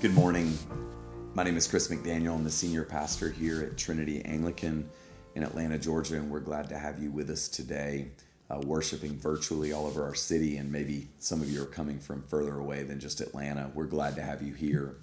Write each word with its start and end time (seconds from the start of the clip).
Good 0.00 0.14
morning. 0.14 0.56
My 1.34 1.42
name 1.42 1.58
is 1.58 1.68
Chris 1.68 1.88
McDaniel. 1.88 2.34
I'm 2.34 2.42
the 2.42 2.50
senior 2.50 2.84
pastor 2.84 3.28
here 3.28 3.60
at 3.60 3.76
Trinity 3.76 4.24
Anglican 4.24 4.88
in 5.34 5.42
Atlanta, 5.42 5.76
Georgia, 5.76 6.16
and 6.16 6.30
we're 6.30 6.40
glad 6.40 6.70
to 6.70 6.78
have 6.78 7.02
you 7.02 7.10
with 7.10 7.28
us 7.28 7.48
today, 7.48 8.08
uh, 8.48 8.62
worshiping 8.64 9.18
virtually 9.18 9.74
all 9.74 9.86
over 9.86 10.02
our 10.02 10.14
city. 10.14 10.56
And 10.56 10.72
maybe 10.72 11.10
some 11.18 11.42
of 11.42 11.50
you 11.50 11.62
are 11.62 11.66
coming 11.66 11.98
from 11.98 12.22
further 12.22 12.60
away 12.60 12.82
than 12.82 12.98
just 12.98 13.20
Atlanta. 13.20 13.70
We're 13.74 13.84
glad 13.84 14.16
to 14.16 14.22
have 14.22 14.40
you 14.40 14.54
here. 14.54 14.96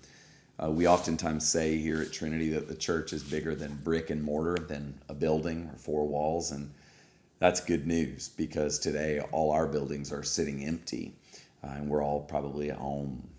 Uh, 0.57 0.71
we 0.71 0.88
oftentimes 0.88 1.48
say 1.48 1.77
here 1.77 2.02
at 2.02 2.11
Trinity 2.11 2.50
that 2.50 2.68
the 2.68 2.73
church 2.73 3.14
is 3.14 3.23
bigger 3.23 3.54
than 3.54 3.75
brick 3.84 4.09
and 4.09 4.23
mortar, 4.23 4.55
than 4.55 5.00
a 5.09 5.14
building 5.14 5.70
or 5.71 5.77
four 5.77 6.07
walls. 6.07 6.50
And 6.50 6.73
that's 7.38 7.59
good 7.59 7.86
news 7.86 8.29
because 8.29 8.79
today 8.79 9.20
all 9.32 9.51
our 9.51 9.68
buildings 9.68 10.11
are 10.11 10.23
sitting 10.23 10.65
empty 10.65 11.14
uh, 11.64 11.73
and 11.75 11.87
we're 11.87 12.04
all 12.04 12.21
probably 12.21 12.71
at 12.71 12.79
home. 12.79 13.29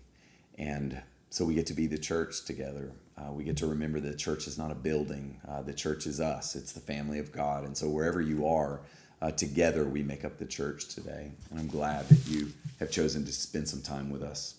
And 0.57 1.01
so 1.29 1.45
we 1.45 1.53
get 1.53 1.67
to 1.67 1.73
be 1.73 1.87
the 1.87 1.97
church 1.97 2.45
together. 2.45 2.91
Uh, 3.17 3.31
we 3.31 3.43
get 3.43 3.57
to 3.57 3.67
remember 3.67 3.99
that 3.99 4.09
the 4.09 4.17
church 4.17 4.47
is 4.47 4.57
not 4.57 4.71
a 4.71 4.75
building. 4.75 5.39
Uh, 5.47 5.61
the 5.61 5.73
church 5.73 6.07
is 6.07 6.19
us. 6.19 6.55
It's 6.55 6.71
the 6.71 6.79
family 6.79 7.19
of 7.19 7.31
God. 7.31 7.65
And 7.65 7.77
so 7.77 7.87
wherever 7.87 8.21
you 8.21 8.47
are, 8.47 8.81
uh, 9.21 9.31
together 9.31 9.85
we 9.85 10.01
make 10.01 10.25
up 10.25 10.37
the 10.37 10.45
church 10.45 10.87
today. 10.87 11.31
And 11.51 11.59
I'm 11.59 11.67
glad 11.67 12.07
that 12.09 12.27
you 12.27 12.51
have 12.79 12.89
chosen 12.89 13.25
to 13.25 13.31
spend 13.31 13.67
some 13.67 13.81
time 13.81 14.09
with 14.09 14.23
us. 14.23 14.55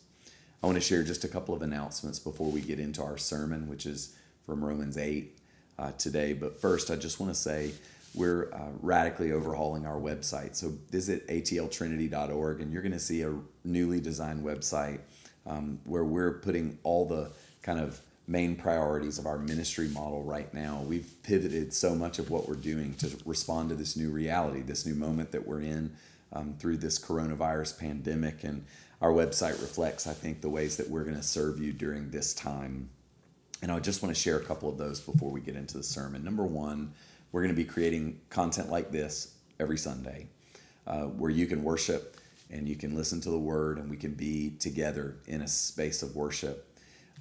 I 0.62 0.66
want 0.66 0.76
to 0.76 0.82
share 0.82 1.02
just 1.02 1.24
a 1.24 1.28
couple 1.28 1.54
of 1.54 1.62
announcements 1.62 2.18
before 2.18 2.50
we 2.50 2.60
get 2.60 2.78
into 2.78 3.02
our 3.02 3.16
sermon, 3.16 3.68
which 3.68 3.86
is 3.86 4.14
from 4.44 4.62
Romans 4.62 4.98
8 4.98 5.38
uh, 5.78 5.92
today. 5.92 6.34
But 6.34 6.60
first, 6.60 6.90
I 6.90 6.96
just 6.96 7.18
want 7.18 7.32
to 7.32 7.38
say 7.38 7.72
we're 8.14 8.52
uh, 8.52 8.68
radically 8.80 9.32
overhauling 9.32 9.86
our 9.86 9.98
website. 9.98 10.54
So 10.54 10.72
visit 10.90 11.26
atltrinity.org 11.28 12.60
and 12.60 12.72
you're 12.72 12.82
going 12.82 12.92
to 12.92 12.98
see 12.98 13.22
a 13.22 13.34
newly 13.64 14.00
designed 14.00 14.44
website 14.44 15.00
um, 15.46 15.80
where 15.84 16.04
we're 16.04 16.32
putting 16.32 16.78
all 16.82 17.06
the 17.06 17.30
kind 17.62 17.80
of 17.80 18.00
main 18.26 18.54
priorities 18.54 19.18
of 19.18 19.26
our 19.26 19.38
ministry 19.38 19.88
model 19.88 20.22
right 20.22 20.52
now. 20.54 20.82
We've 20.86 21.12
pivoted 21.24 21.72
so 21.74 21.94
much 21.94 22.18
of 22.18 22.30
what 22.30 22.48
we're 22.48 22.54
doing 22.54 22.94
to 22.94 23.10
respond 23.24 23.70
to 23.70 23.74
this 23.74 23.96
new 23.96 24.10
reality, 24.10 24.62
this 24.62 24.86
new 24.86 24.94
moment 24.94 25.32
that 25.32 25.46
we're 25.46 25.62
in 25.62 25.96
um, 26.32 26.54
through 26.58 26.76
this 26.76 26.98
coronavirus 26.98 27.78
pandemic. 27.78 28.44
And 28.44 28.64
our 29.00 29.10
website 29.10 29.60
reflects, 29.60 30.06
I 30.06 30.12
think, 30.12 30.40
the 30.40 30.48
ways 30.48 30.76
that 30.76 30.88
we're 30.88 31.02
going 31.02 31.16
to 31.16 31.22
serve 31.22 31.58
you 31.58 31.72
during 31.72 32.10
this 32.10 32.32
time. 32.32 32.88
And 33.62 33.72
I 33.72 33.78
just 33.80 34.02
want 34.02 34.14
to 34.14 34.20
share 34.20 34.36
a 34.36 34.44
couple 34.44 34.68
of 34.68 34.78
those 34.78 35.00
before 35.00 35.30
we 35.30 35.40
get 35.40 35.56
into 35.56 35.76
the 35.76 35.82
sermon. 35.82 36.22
Number 36.22 36.44
one, 36.44 36.92
we're 37.32 37.42
going 37.42 37.54
to 37.54 37.60
be 37.60 37.68
creating 37.68 38.20
content 38.30 38.70
like 38.70 38.92
this 38.92 39.34
every 39.58 39.76
Sunday 39.76 40.28
uh, 40.86 41.02
where 41.02 41.30
you 41.30 41.46
can 41.46 41.62
worship 41.62 42.16
and 42.50 42.68
you 42.68 42.76
can 42.76 42.94
listen 42.94 43.20
to 43.20 43.30
the 43.30 43.38
word 43.38 43.78
and 43.78 43.90
we 43.90 43.96
can 43.96 44.12
be 44.12 44.50
together 44.58 45.16
in 45.26 45.42
a 45.42 45.48
space 45.48 46.02
of 46.02 46.16
worship. 46.16 46.66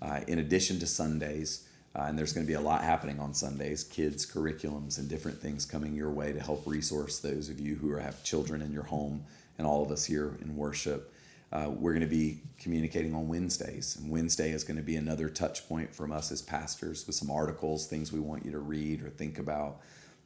Uh, 0.02 0.22
in 0.28 0.40
addition 0.40 0.80
to 0.80 0.88
Sundays, 0.88 1.68
uh, 1.96 2.04
and 2.04 2.18
there's 2.18 2.32
going 2.34 2.46
to 2.46 2.48
be 2.48 2.56
a 2.56 2.62
lot 2.62 2.84
happening 2.84 3.20
on 3.20 3.34
Sundays 3.34 3.84
kids, 3.84 4.26
curriculums, 4.26 4.98
and 4.98 5.10
different 5.10 5.42
things 5.42 5.66
coming 5.66 5.96
your 5.96 6.12
way 6.12 6.32
to 6.32 6.40
help 6.40 6.66
resource 6.66 7.20
those 7.20 7.50
of 7.50 7.60
you 7.60 7.76
who 7.76 7.92
are, 7.92 8.00
have 8.00 8.24
children 8.24 8.62
in 8.62 8.72
your 8.72 8.84
home 8.84 9.24
and 9.58 9.68
all 9.68 9.84
of 9.84 9.92
us 9.92 10.06
here 10.06 10.38
in 10.42 10.56
worship. 10.56 11.14
Uh, 11.52 11.70
we're 11.70 11.94
going 11.94 12.02
to 12.02 12.08
be 12.08 12.40
communicating 12.60 13.16
on 13.16 13.28
Wednesdays. 13.28 13.98
And 13.98 14.10
Wednesday 14.10 14.52
is 14.52 14.64
going 14.64 14.78
to 14.78 14.84
be 14.84 14.98
another 14.98 15.30
touch 15.30 15.68
point 15.68 15.94
from 15.94 16.12
us 16.12 16.32
as 16.32 16.42
pastors 16.44 17.08
with 17.08 17.16
some 17.16 17.32
articles, 17.32 17.88
things 17.88 18.14
we 18.14 18.20
want 18.20 18.46
you 18.46 18.52
to 18.52 18.60
read 18.60 19.02
or 19.04 19.10
think 19.10 19.40
about. 19.40 19.80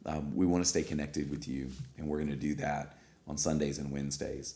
Um, 0.05 0.35
we 0.35 0.45
want 0.45 0.63
to 0.63 0.69
stay 0.69 0.83
connected 0.83 1.31
with 1.31 1.47
you, 1.47 1.69
and 1.97 2.07
we're 2.07 2.17
going 2.17 2.29
to 2.29 2.35
do 2.35 2.55
that 2.55 2.97
on 3.25 3.37
Sundays 3.37 3.77
and 3.77 3.89
Wednesdays. 3.89 4.55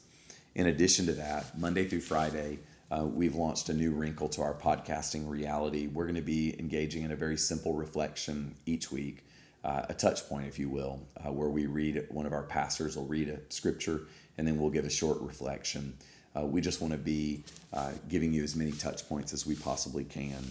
In 0.57 0.65
addition 0.65 1.05
to 1.05 1.11
that, 1.11 1.55
Monday 1.55 1.87
through 1.87 2.01
Friday, 2.01 2.57
uh, 2.89 3.05
we've 3.05 3.35
launched 3.35 3.69
a 3.69 3.75
new 3.75 3.91
wrinkle 3.91 4.27
to 4.29 4.41
our 4.41 4.55
podcasting 4.55 5.29
reality. 5.29 5.85
We're 5.85 6.05
going 6.05 6.15
to 6.15 6.21
be 6.23 6.59
engaging 6.59 7.03
in 7.03 7.11
a 7.11 7.15
very 7.15 7.37
simple 7.37 7.75
reflection 7.75 8.55
each 8.65 8.91
week, 8.91 9.23
uh, 9.63 9.85
a 9.87 9.93
touch 9.93 10.27
point, 10.27 10.47
if 10.47 10.57
you 10.57 10.67
will, 10.67 10.99
uh, 11.23 11.31
where 11.31 11.49
we 11.49 11.67
read, 11.67 12.07
one 12.09 12.25
of 12.25 12.33
our 12.33 12.41
pastors 12.41 12.97
will 12.97 13.05
read 13.05 13.29
a 13.29 13.39
scripture, 13.53 14.07
and 14.39 14.47
then 14.47 14.59
we'll 14.59 14.71
give 14.71 14.83
a 14.83 14.89
short 14.89 15.21
reflection. 15.21 15.95
Uh, 16.35 16.43
we 16.43 16.59
just 16.59 16.81
want 16.81 16.91
to 16.91 16.97
be 16.97 17.43
uh, 17.71 17.91
giving 18.09 18.33
you 18.33 18.43
as 18.43 18.55
many 18.55 18.71
touch 18.71 19.07
points 19.07 19.33
as 19.33 19.45
we 19.45 19.53
possibly 19.53 20.05
can. 20.05 20.43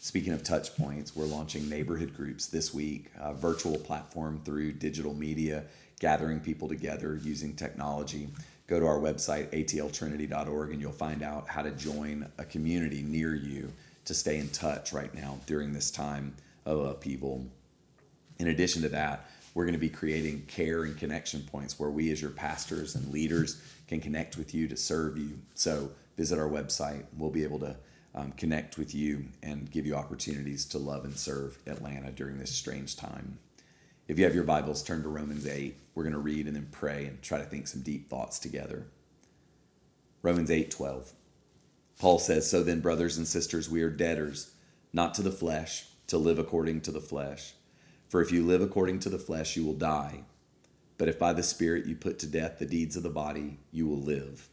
Speaking 0.00 0.32
of 0.32 0.42
touch 0.42 0.74
points, 0.74 1.14
we're 1.14 1.26
launching 1.26 1.68
neighborhood 1.68 2.16
groups 2.16 2.46
this 2.46 2.72
week, 2.72 3.10
a 3.20 3.34
virtual 3.34 3.76
platform 3.76 4.40
through 4.42 4.72
digital 4.72 5.12
media, 5.12 5.64
gathering 6.00 6.40
people 6.40 6.66
together 6.66 7.20
using 7.22 7.54
technology 7.54 8.28
go 8.66 8.80
to 8.80 8.86
our 8.86 8.98
website, 8.98 9.50
atltrinity.org, 9.50 10.70
and 10.70 10.80
you'll 10.80 10.92
find 10.92 11.22
out 11.22 11.48
how 11.48 11.62
to 11.62 11.70
join 11.72 12.30
a 12.38 12.44
community 12.44 13.02
near 13.02 13.34
you 13.34 13.70
to 14.04 14.14
stay 14.14 14.38
in 14.38 14.48
touch 14.50 14.92
right 14.92 15.14
now 15.14 15.38
during 15.46 15.72
this 15.72 15.90
time 15.90 16.34
of 16.64 16.80
upheaval. 16.84 17.44
In 18.38 18.48
addition 18.48 18.82
to 18.82 18.88
that, 18.90 19.28
we're 19.54 19.64
going 19.64 19.74
to 19.74 19.78
be 19.78 19.88
creating 19.88 20.44
care 20.46 20.82
and 20.82 20.96
connection 20.98 21.42
points 21.42 21.78
where 21.78 21.90
we, 21.90 22.10
as 22.10 22.20
your 22.20 22.32
pastors 22.32 22.96
and 22.96 23.12
leaders, 23.12 23.62
can 23.86 24.00
connect 24.00 24.36
with 24.36 24.54
you 24.54 24.66
to 24.68 24.76
serve 24.76 25.16
you. 25.16 25.38
So 25.54 25.90
visit 26.16 26.38
our 26.38 26.48
website. 26.48 27.04
We'll 27.16 27.30
be 27.30 27.44
able 27.44 27.60
to 27.60 27.76
um, 28.14 28.32
connect 28.32 28.78
with 28.78 28.94
you 28.94 29.26
and 29.42 29.70
give 29.70 29.86
you 29.86 29.94
opportunities 29.94 30.64
to 30.66 30.78
love 30.78 31.04
and 31.04 31.16
serve 31.16 31.58
Atlanta 31.66 32.10
during 32.10 32.38
this 32.38 32.50
strange 32.50 32.96
time. 32.96 33.38
If 34.06 34.18
you 34.18 34.24
have 34.24 34.34
your 34.34 34.44
Bibles, 34.44 34.82
turn 34.82 35.02
to 35.02 35.08
Romans 35.08 35.46
8. 35.46 35.74
We're 35.94 36.02
going 36.02 36.12
to 36.12 36.18
read 36.18 36.46
and 36.46 36.54
then 36.54 36.68
pray 36.70 37.06
and 37.06 37.22
try 37.22 37.38
to 37.38 37.44
think 37.44 37.66
some 37.66 37.80
deep 37.80 38.10
thoughts 38.10 38.38
together. 38.38 38.86
Romans 40.20 40.50
8 40.50 40.70
12. 40.70 41.12
Paul 41.98 42.18
says, 42.18 42.48
So 42.48 42.62
then, 42.62 42.80
brothers 42.80 43.16
and 43.16 43.26
sisters, 43.26 43.70
we 43.70 43.82
are 43.82 43.88
debtors, 43.88 44.52
not 44.92 45.14
to 45.14 45.22
the 45.22 45.30
flesh, 45.32 45.86
to 46.08 46.18
live 46.18 46.38
according 46.38 46.82
to 46.82 46.90
the 46.90 47.00
flesh. 47.00 47.54
For 48.10 48.20
if 48.20 48.30
you 48.30 48.44
live 48.44 48.60
according 48.60 48.98
to 49.00 49.08
the 49.08 49.18
flesh, 49.18 49.56
you 49.56 49.64
will 49.64 49.74
die. 49.74 50.24
But 50.98 51.08
if 51.08 51.18
by 51.18 51.32
the 51.32 51.42
Spirit 51.42 51.86
you 51.86 51.96
put 51.96 52.18
to 52.18 52.26
death 52.26 52.58
the 52.58 52.66
deeds 52.66 52.96
of 52.96 53.04
the 53.04 53.10
body, 53.10 53.58
you 53.72 53.86
will 53.86 54.02
live. 54.02 54.48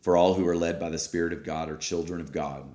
For 0.00 0.16
all 0.16 0.34
who 0.34 0.46
are 0.48 0.56
led 0.56 0.80
by 0.80 0.90
the 0.90 0.98
Spirit 0.98 1.32
of 1.32 1.44
God 1.44 1.70
are 1.70 1.76
children 1.76 2.20
of 2.20 2.32
God. 2.32 2.74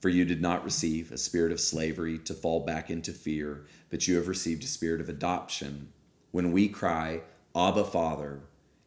For 0.00 0.08
you 0.08 0.24
did 0.24 0.42
not 0.42 0.64
receive 0.64 1.10
a 1.10 1.18
spirit 1.18 1.52
of 1.52 1.60
slavery 1.60 2.18
to 2.20 2.34
fall 2.34 2.60
back 2.60 2.90
into 2.90 3.12
fear, 3.12 3.66
but 3.90 4.06
you 4.06 4.16
have 4.16 4.28
received 4.28 4.62
a 4.64 4.68
spirit 4.68 5.00
of 5.00 5.08
adoption. 5.08 5.92
When 6.32 6.52
we 6.52 6.68
cry, 6.68 7.22
Abba, 7.54 7.84
Father, 7.84 8.40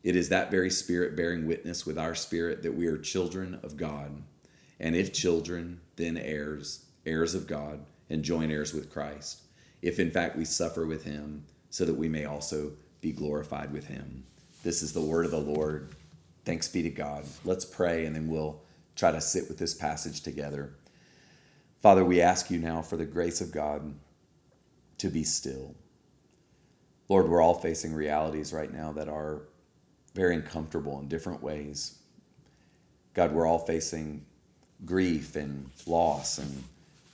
it 0.03 0.15
is 0.15 0.29
that 0.29 0.51
very 0.51 0.69
spirit 0.69 1.15
bearing 1.15 1.47
witness 1.47 1.85
with 1.85 1.97
our 1.97 2.15
spirit 2.15 2.63
that 2.63 2.75
we 2.75 2.87
are 2.87 2.97
children 2.97 3.59
of 3.63 3.75
God. 3.75 4.21
And 4.79 4.95
if 4.95 5.11
children, 5.11 5.81
then 5.95 6.17
heirs, 6.17 6.85
heirs 7.05 7.35
of 7.35 7.47
God, 7.47 7.85
and 8.09 8.23
joint 8.23 8.51
heirs 8.51 8.73
with 8.73 8.91
Christ. 8.91 9.41
If 9.81 9.99
in 9.99 10.11
fact 10.11 10.37
we 10.37 10.45
suffer 10.45 10.85
with 10.85 11.03
him, 11.03 11.43
so 11.69 11.85
that 11.85 11.93
we 11.93 12.09
may 12.09 12.25
also 12.25 12.71
be 13.01 13.11
glorified 13.11 13.71
with 13.71 13.87
him. 13.87 14.23
This 14.63 14.81
is 14.81 14.93
the 14.93 15.01
word 15.01 15.25
of 15.25 15.31
the 15.31 15.39
Lord. 15.39 15.95
Thanks 16.45 16.67
be 16.67 16.81
to 16.83 16.89
God. 16.89 17.25
Let's 17.45 17.65
pray 17.65 18.05
and 18.05 18.15
then 18.15 18.27
we'll 18.27 18.61
try 18.95 19.11
to 19.11 19.21
sit 19.21 19.47
with 19.47 19.57
this 19.57 19.73
passage 19.73 20.21
together. 20.21 20.73
Father, 21.81 22.03
we 22.03 22.21
ask 22.21 22.51
you 22.51 22.59
now 22.59 22.81
for 22.81 22.97
the 22.97 23.05
grace 23.05 23.41
of 23.41 23.51
God 23.51 23.93
to 24.97 25.09
be 25.09 25.23
still. 25.23 25.75
Lord, 27.07 27.29
we're 27.29 27.41
all 27.41 27.55
facing 27.55 27.93
realities 27.93 28.53
right 28.53 28.71
now 28.71 28.91
that 28.93 29.07
are 29.07 29.41
very 30.13 30.35
uncomfortable 30.35 30.99
in 30.99 31.07
different 31.07 31.41
ways. 31.41 31.97
God, 33.13 33.31
we're 33.31 33.47
all 33.47 33.59
facing 33.59 34.25
grief 34.85 35.35
and 35.35 35.69
loss 35.87 36.37
and 36.37 36.63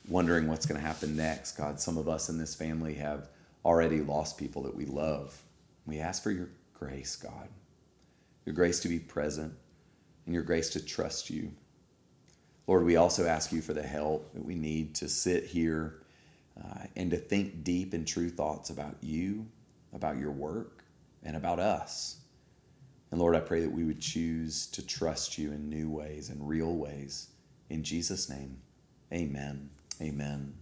wondering 0.07 0.47
what's 0.47 0.65
going 0.65 0.79
to 0.79 0.85
happen 0.85 1.15
next. 1.15 1.53
God, 1.53 1.79
some 1.79 1.97
of 1.97 2.09
us 2.09 2.29
in 2.29 2.37
this 2.37 2.55
family 2.55 2.95
have 2.95 3.29
already 3.63 4.01
lost 4.01 4.37
people 4.37 4.63
that 4.63 4.75
we 4.75 4.85
love. 4.85 5.39
We 5.85 5.99
ask 5.99 6.21
for 6.23 6.31
your 6.31 6.49
grace, 6.73 7.16
God, 7.16 7.47
your 8.45 8.53
grace 8.53 8.79
to 8.81 8.90
be 8.90 8.99
present 8.99 9.53
and 10.25 10.34
your 10.34 10.43
grace 10.43 10.69
to 10.72 10.84
trust 10.84 11.29
you. 11.29 11.51
Lord, 12.67 12.84
we 12.84 12.96
also 12.96 13.28
ask 13.28 13.52
you 13.52 13.62
for 13.62 13.73
the 13.73 13.84
help 13.84 14.34
that 14.34 14.44
we 14.44 14.56
need 14.56 14.96
to 14.96 15.08
sit 15.08 15.46
here 15.46 16.02
uh, 16.59 16.85
and 16.96 17.12
to 17.12 17.17
think 17.17 17.64
deep 17.64 17.94
and 17.94 18.08
true 18.08 18.29
thoughts 18.29 18.70
about 18.70 18.96
you, 19.02 19.46
about 19.94 20.17
your 20.17 20.32
work, 20.32 20.84
and 21.23 21.35
about 21.35 21.59
us. 21.59 22.17
And 23.12 23.20
Lord, 23.20 23.35
I 23.35 23.40
pray 23.40 23.62
that 23.62 23.72
we 23.72 23.84
would 23.84 24.00
choose 24.00 24.67
to 24.67 24.85
trust 24.85 25.38
you 25.38 25.52
in 25.52 25.70
new 25.70 25.90
ways 25.90 26.29
and 26.29 26.47
real 26.47 26.76
ways. 26.76 27.29
In 27.70 27.84
Jesus' 27.84 28.29
name, 28.29 28.58
amen. 29.14 29.70
Amen. 30.02 30.53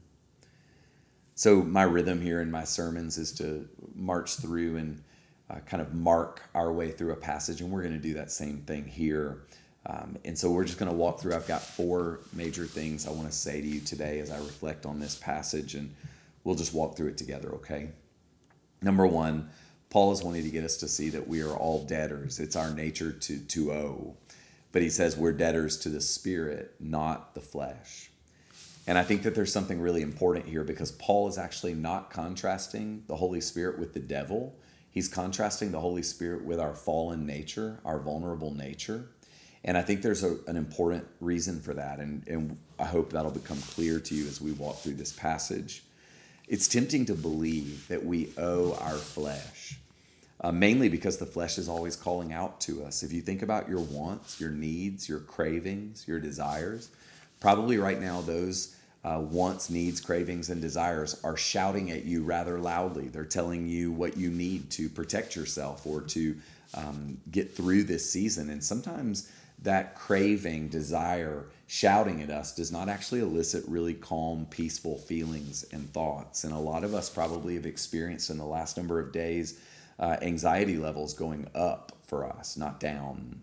So, 1.35 1.63
my 1.63 1.83
rhythm 1.83 2.21
here 2.21 2.41
in 2.41 2.51
my 2.51 2.63
sermons 2.63 3.17
is 3.17 3.31
to 3.33 3.67
march 3.95 4.35
through 4.35 4.77
and 4.77 5.03
uh, 5.49 5.59
kind 5.61 5.81
of 5.81 5.93
mark 5.93 6.43
our 6.53 6.71
way 6.71 6.91
through 6.91 7.11
a 7.11 7.15
passage, 7.15 7.61
and 7.61 7.71
we're 7.71 7.81
going 7.81 7.93
to 7.93 7.99
do 7.99 8.13
that 8.13 8.31
same 8.31 8.59
thing 8.59 8.85
here. 8.85 9.45
Um, 9.85 10.17
and 10.23 10.37
so 10.37 10.49
we're 10.49 10.63
just 10.63 10.79
going 10.79 10.91
to 10.91 10.95
walk 10.95 11.19
through. 11.19 11.35
I've 11.35 11.47
got 11.47 11.61
four 11.61 12.21
major 12.31 12.65
things 12.65 13.05
I 13.05 13.11
want 13.11 13.29
to 13.29 13.35
say 13.35 13.59
to 13.59 13.67
you 13.67 13.81
today 13.81 14.19
as 14.19 14.31
I 14.31 14.37
reflect 14.37 14.85
on 14.85 14.99
this 14.99 15.15
passage, 15.15 15.75
and 15.75 15.93
we'll 16.43 16.55
just 16.55 16.73
walk 16.73 16.95
through 16.95 17.09
it 17.09 17.17
together, 17.17 17.49
okay? 17.55 17.89
Number 18.81 19.05
one, 19.05 19.49
Paul 19.89 20.11
is 20.11 20.23
wanting 20.23 20.43
to 20.43 20.49
get 20.49 20.63
us 20.63 20.77
to 20.77 20.87
see 20.87 21.09
that 21.09 21.27
we 21.27 21.41
are 21.43 21.55
all 21.55 21.85
debtors. 21.85 22.39
It's 22.39 22.55
our 22.55 22.71
nature 22.73 23.11
to, 23.11 23.37
to 23.39 23.73
owe. 23.73 24.17
But 24.71 24.81
he 24.81 24.89
says 24.89 25.15
we're 25.15 25.33
debtors 25.33 25.77
to 25.79 25.89
the 25.89 26.01
spirit, 26.01 26.73
not 26.79 27.35
the 27.35 27.41
flesh. 27.41 28.09
And 28.87 28.97
I 28.97 29.03
think 29.03 29.23
that 29.23 29.35
there's 29.35 29.53
something 29.53 29.79
really 29.79 30.01
important 30.01 30.45
here 30.45 30.63
because 30.63 30.91
Paul 30.91 31.27
is 31.29 31.37
actually 31.37 31.73
not 31.73 32.09
contrasting 32.09 33.03
the 33.07 33.15
Holy 33.15 33.39
Spirit 33.39 33.79
with 33.79 33.93
the 33.93 33.99
devil. 33.99 34.55
He's 34.91 35.07
contrasting 35.07 35.71
the 35.71 35.79
Holy 35.79 36.03
Spirit 36.03 36.43
with 36.43 36.59
our 36.59 36.75
fallen 36.75 37.25
nature, 37.25 37.79
our 37.85 37.99
vulnerable 37.99 38.53
nature. 38.53 39.09
And 39.65 39.77
I 39.77 39.81
think 39.81 40.01
there's 40.01 40.23
a, 40.23 40.37
an 40.47 40.57
important 40.57 41.05
reason 41.21 41.59
for 41.61 41.73
that. 41.73 41.99
And, 41.99 42.27
and 42.27 42.57
I 42.79 42.85
hope 42.85 43.11
that'll 43.11 43.31
become 43.31 43.59
clear 43.61 43.99
to 43.99 44.15
you 44.15 44.27
as 44.27 44.41
we 44.41 44.51
walk 44.51 44.77
through 44.77 44.95
this 44.95 45.13
passage. 45.13 45.83
It's 46.47 46.67
tempting 46.67 47.05
to 47.05 47.15
believe 47.15 47.87
that 47.87 48.05
we 48.05 48.29
owe 48.37 48.73
our 48.81 48.97
flesh, 48.97 49.79
uh, 50.41 50.51
mainly 50.51 50.89
because 50.89 51.17
the 51.17 51.25
flesh 51.25 51.57
is 51.57 51.69
always 51.69 51.95
calling 51.95 52.33
out 52.33 52.59
to 52.61 52.83
us. 52.83 53.03
If 53.03 53.13
you 53.13 53.21
think 53.21 53.41
about 53.41 53.69
your 53.69 53.79
wants, 53.79 54.41
your 54.41 54.51
needs, 54.51 55.07
your 55.07 55.19
cravings, 55.19 56.05
your 56.05 56.19
desires, 56.19 56.89
probably 57.39 57.77
right 57.77 58.01
now 58.01 58.19
those 58.19 58.75
uh, 59.05 59.19
wants, 59.21 59.69
needs, 59.69 59.99
cravings, 60.01 60.49
and 60.49 60.61
desires 60.61 61.19
are 61.23 61.37
shouting 61.37 61.91
at 61.91 62.03
you 62.05 62.23
rather 62.23 62.59
loudly. 62.59 63.07
They're 63.07 63.25
telling 63.25 63.67
you 63.67 63.91
what 63.91 64.17
you 64.17 64.29
need 64.29 64.69
to 64.71 64.89
protect 64.89 65.35
yourself 65.35 65.85
or 65.85 66.01
to 66.01 66.35
um, 66.73 67.17
get 67.31 67.55
through 67.55 67.83
this 67.83 68.09
season. 68.09 68.49
And 68.49 68.63
sometimes 68.63 69.29
that 69.63 69.95
craving, 69.95 70.67
desire, 70.67 71.45
shouting 71.67 72.21
at 72.21 72.29
us 72.29 72.53
does 72.53 72.71
not 72.71 72.89
actually 72.89 73.21
elicit 73.21 73.63
really 73.67 73.93
calm, 73.93 74.45
peaceful 74.49 74.97
feelings 74.97 75.65
and 75.71 75.91
thoughts. 75.93 76.43
And 76.43 76.53
a 76.53 76.59
lot 76.59 76.83
of 76.83 76.93
us 76.93 77.09
probably 77.09 77.55
have 77.55 77.65
experienced 77.65 78.29
in 78.29 78.37
the 78.37 78.45
last 78.45 78.77
number 78.77 78.99
of 78.99 79.11
days 79.11 79.59
uh, 79.99 80.17
anxiety 80.21 80.77
levels 80.77 81.13
going 81.13 81.47
up 81.55 81.93
for 82.05 82.25
us, 82.25 82.57
not 82.57 82.79
down. 82.79 83.41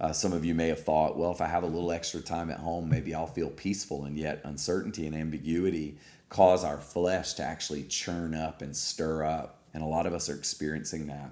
Uh, 0.00 0.12
some 0.12 0.32
of 0.32 0.44
you 0.44 0.54
may 0.54 0.68
have 0.68 0.82
thought, 0.82 1.16
well, 1.16 1.30
if 1.30 1.40
I 1.40 1.46
have 1.46 1.62
a 1.62 1.68
little 1.68 1.92
extra 1.92 2.20
time 2.20 2.50
at 2.50 2.58
home, 2.58 2.88
maybe 2.88 3.14
I'll 3.14 3.26
feel 3.26 3.50
peaceful. 3.50 4.04
And 4.04 4.18
yet, 4.18 4.40
uncertainty 4.44 5.06
and 5.06 5.14
ambiguity 5.14 5.96
cause 6.28 6.64
our 6.64 6.78
flesh 6.78 7.34
to 7.34 7.42
actually 7.42 7.84
churn 7.84 8.34
up 8.34 8.62
and 8.62 8.76
stir 8.76 9.24
up. 9.24 9.58
And 9.74 9.82
a 9.82 9.86
lot 9.86 10.06
of 10.06 10.12
us 10.12 10.28
are 10.28 10.34
experiencing 10.34 11.06
that. 11.06 11.30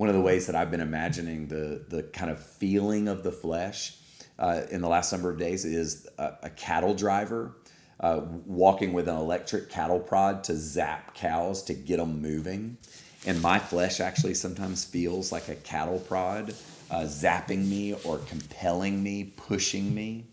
One 0.00 0.08
of 0.08 0.14
the 0.14 0.22
ways 0.22 0.46
that 0.46 0.56
I've 0.56 0.70
been 0.70 0.80
imagining 0.80 1.46
the, 1.48 1.84
the 1.86 2.04
kind 2.04 2.30
of 2.30 2.42
feeling 2.42 3.06
of 3.06 3.22
the 3.22 3.30
flesh 3.30 3.96
uh, 4.38 4.62
in 4.70 4.80
the 4.80 4.88
last 4.88 5.12
number 5.12 5.28
of 5.28 5.38
days 5.38 5.66
is 5.66 6.08
a, 6.16 6.38
a 6.44 6.48
cattle 6.48 6.94
driver 6.94 7.58
uh, 8.00 8.22
walking 8.46 8.94
with 8.94 9.08
an 9.08 9.16
electric 9.16 9.68
cattle 9.68 10.00
prod 10.00 10.42
to 10.44 10.56
zap 10.56 11.14
cows 11.14 11.62
to 11.64 11.74
get 11.74 11.98
them 11.98 12.22
moving. 12.22 12.78
And 13.26 13.42
my 13.42 13.58
flesh 13.58 14.00
actually 14.00 14.32
sometimes 14.32 14.86
feels 14.86 15.32
like 15.32 15.50
a 15.50 15.56
cattle 15.56 15.98
prod 15.98 16.54
uh, 16.90 17.00
zapping 17.00 17.68
me 17.68 17.92
or 18.02 18.16
compelling 18.20 19.02
me, 19.02 19.24
pushing 19.36 19.94
me. 19.94 20.24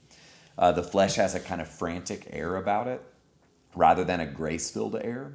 Uh, 0.58 0.72
the 0.72 0.82
flesh 0.82 1.16
has 1.16 1.36
a 1.36 1.42
kind 1.42 1.60
of 1.60 1.68
frantic 1.68 2.30
air 2.32 2.56
about 2.56 2.88
it 2.88 3.02
rather 3.76 4.06
than 4.06 4.22
a 4.22 4.26
grace 4.26 4.72
filled 4.72 4.96
air. 4.96 5.34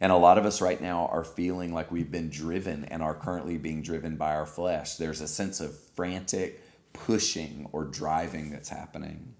And 0.00 0.10
a 0.10 0.16
lot 0.16 0.38
of 0.38 0.46
us 0.46 0.62
right 0.62 0.80
now 0.80 1.06
are 1.12 1.24
feeling 1.24 1.74
like 1.74 1.90
we've 1.90 2.10
been 2.10 2.30
driven 2.30 2.86
and 2.86 3.02
are 3.02 3.14
currently 3.14 3.58
being 3.58 3.82
driven 3.82 4.16
by 4.16 4.34
our 4.34 4.46
flesh. 4.46 4.96
There's 4.96 5.20
a 5.20 5.28
sense 5.28 5.60
of 5.60 5.78
frantic 5.78 6.62
pushing 6.94 7.68
or 7.72 7.84
driving 7.84 8.50
that's 8.50 8.68
happening. 8.68 9.34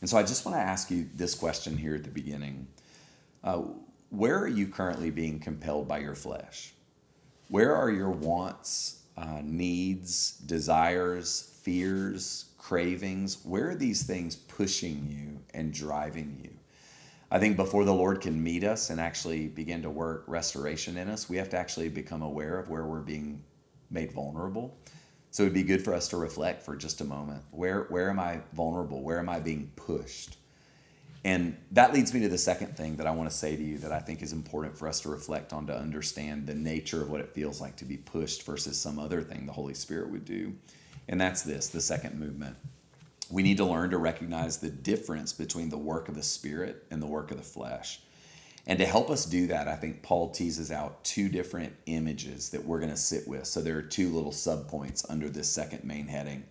And 0.00 0.08
so 0.08 0.16
I 0.16 0.22
just 0.22 0.46
want 0.46 0.56
to 0.56 0.62
ask 0.62 0.90
you 0.90 1.06
this 1.14 1.34
question 1.34 1.76
here 1.76 1.94
at 1.94 2.04
the 2.04 2.10
beginning 2.10 2.66
uh, 3.44 3.62
Where 4.08 4.38
are 4.38 4.48
you 4.48 4.66
currently 4.68 5.10
being 5.10 5.38
compelled 5.38 5.86
by 5.86 5.98
your 5.98 6.14
flesh? 6.14 6.72
Where 7.48 7.74
are 7.74 7.90
your 7.90 8.10
wants 8.10 9.02
uh, 9.18 9.40
needs, 9.42 10.38
desires, 10.38 11.58
fears, 11.62 12.46
cravings? 12.56 13.44
Where 13.44 13.70
are 13.70 13.74
these 13.74 14.04
things 14.04 14.36
pushing 14.36 15.08
you 15.10 15.40
and 15.52 15.74
driving 15.74 16.40
you? 16.42 16.59
I 17.30 17.38
think 17.38 17.56
before 17.56 17.84
the 17.84 17.94
Lord 17.94 18.20
can 18.20 18.42
meet 18.42 18.64
us 18.64 18.90
and 18.90 19.00
actually 19.00 19.46
begin 19.46 19.82
to 19.82 19.90
work 19.90 20.24
restoration 20.26 20.96
in 20.96 21.08
us, 21.08 21.28
we 21.28 21.36
have 21.36 21.48
to 21.50 21.56
actually 21.56 21.88
become 21.88 22.22
aware 22.22 22.58
of 22.58 22.68
where 22.68 22.84
we're 22.84 23.00
being 23.00 23.44
made 23.90 24.12
vulnerable. 24.12 24.76
So 25.30 25.44
it'd 25.44 25.54
be 25.54 25.62
good 25.62 25.84
for 25.84 25.94
us 25.94 26.08
to 26.08 26.16
reflect 26.16 26.62
for 26.62 26.74
just 26.74 27.00
a 27.00 27.04
moment. 27.04 27.42
Where 27.52 27.84
where 27.84 28.10
am 28.10 28.18
I 28.18 28.40
vulnerable? 28.52 29.02
Where 29.02 29.20
am 29.20 29.28
I 29.28 29.38
being 29.38 29.70
pushed? 29.76 30.38
And 31.24 31.56
that 31.72 31.92
leads 31.92 32.14
me 32.14 32.20
to 32.20 32.28
the 32.28 32.38
second 32.38 32.76
thing 32.76 32.96
that 32.96 33.06
I 33.06 33.10
want 33.10 33.30
to 33.30 33.36
say 33.36 33.54
to 33.54 33.62
you 33.62 33.78
that 33.78 33.92
I 33.92 34.00
think 34.00 34.22
is 34.22 34.32
important 34.32 34.76
for 34.76 34.88
us 34.88 35.00
to 35.02 35.10
reflect 35.10 35.52
on 35.52 35.66
to 35.66 35.76
understand 35.76 36.46
the 36.46 36.54
nature 36.54 37.02
of 37.02 37.10
what 37.10 37.20
it 37.20 37.34
feels 37.34 37.60
like 37.60 37.76
to 37.76 37.84
be 37.84 37.98
pushed 37.98 38.42
versus 38.44 38.80
some 38.80 38.98
other 38.98 39.22
thing 39.22 39.44
the 39.46 39.52
Holy 39.52 39.74
Spirit 39.74 40.10
would 40.10 40.24
do. 40.24 40.54
And 41.08 41.20
that's 41.20 41.42
this 41.42 41.68
the 41.68 41.80
second 41.80 42.18
movement. 42.18 42.56
We 43.30 43.42
need 43.42 43.58
to 43.58 43.64
learn 43.64 43.90
to 43.90 43.98
recognize 43.98 44.58
the 44.58 44.70
difference 44.70 45.32
between 45.32 45.68
the 45.68 45.78
work 45.78 46.08
of 46.08 46.14
the 46.14 46.22
Spirit 46.22 46.84
and 46.90 47.00
the 47.00 47.06
work 47.06 47.30
of 47.30 47.36
the 47.36 47.42
flesh. 47.42 48.00
And 48.66 48.78
to 48.78 48.86
help 48.86 49.10
us 49.10 49.24
do 49.24 49.46
that, 49.46 49.68
I 49.68 49.76
think 49.76 50.02
Paul 50.02 50.30
teases 50.30 50.70
out 50.70 51.02
two 51.04 51.28
different 51.28 51.74
images 51.86 52.50
that 52.50 52.64
we're 52.64 52.80
going 52.80 52.90
to 52.90 52.96
sit 52.96 53.26
with. 53.26 53.46
So 53.46 53.60
there 53.60 53.78
are 53.78 53.82
two 53.82 54.10
little 54.10 54.32
subpoints 54.32 55.04
under 55.08 55.28
this 55.28 55.48
second 55.48 55.84
main 55.84 56.06
heading. 56.08 56.44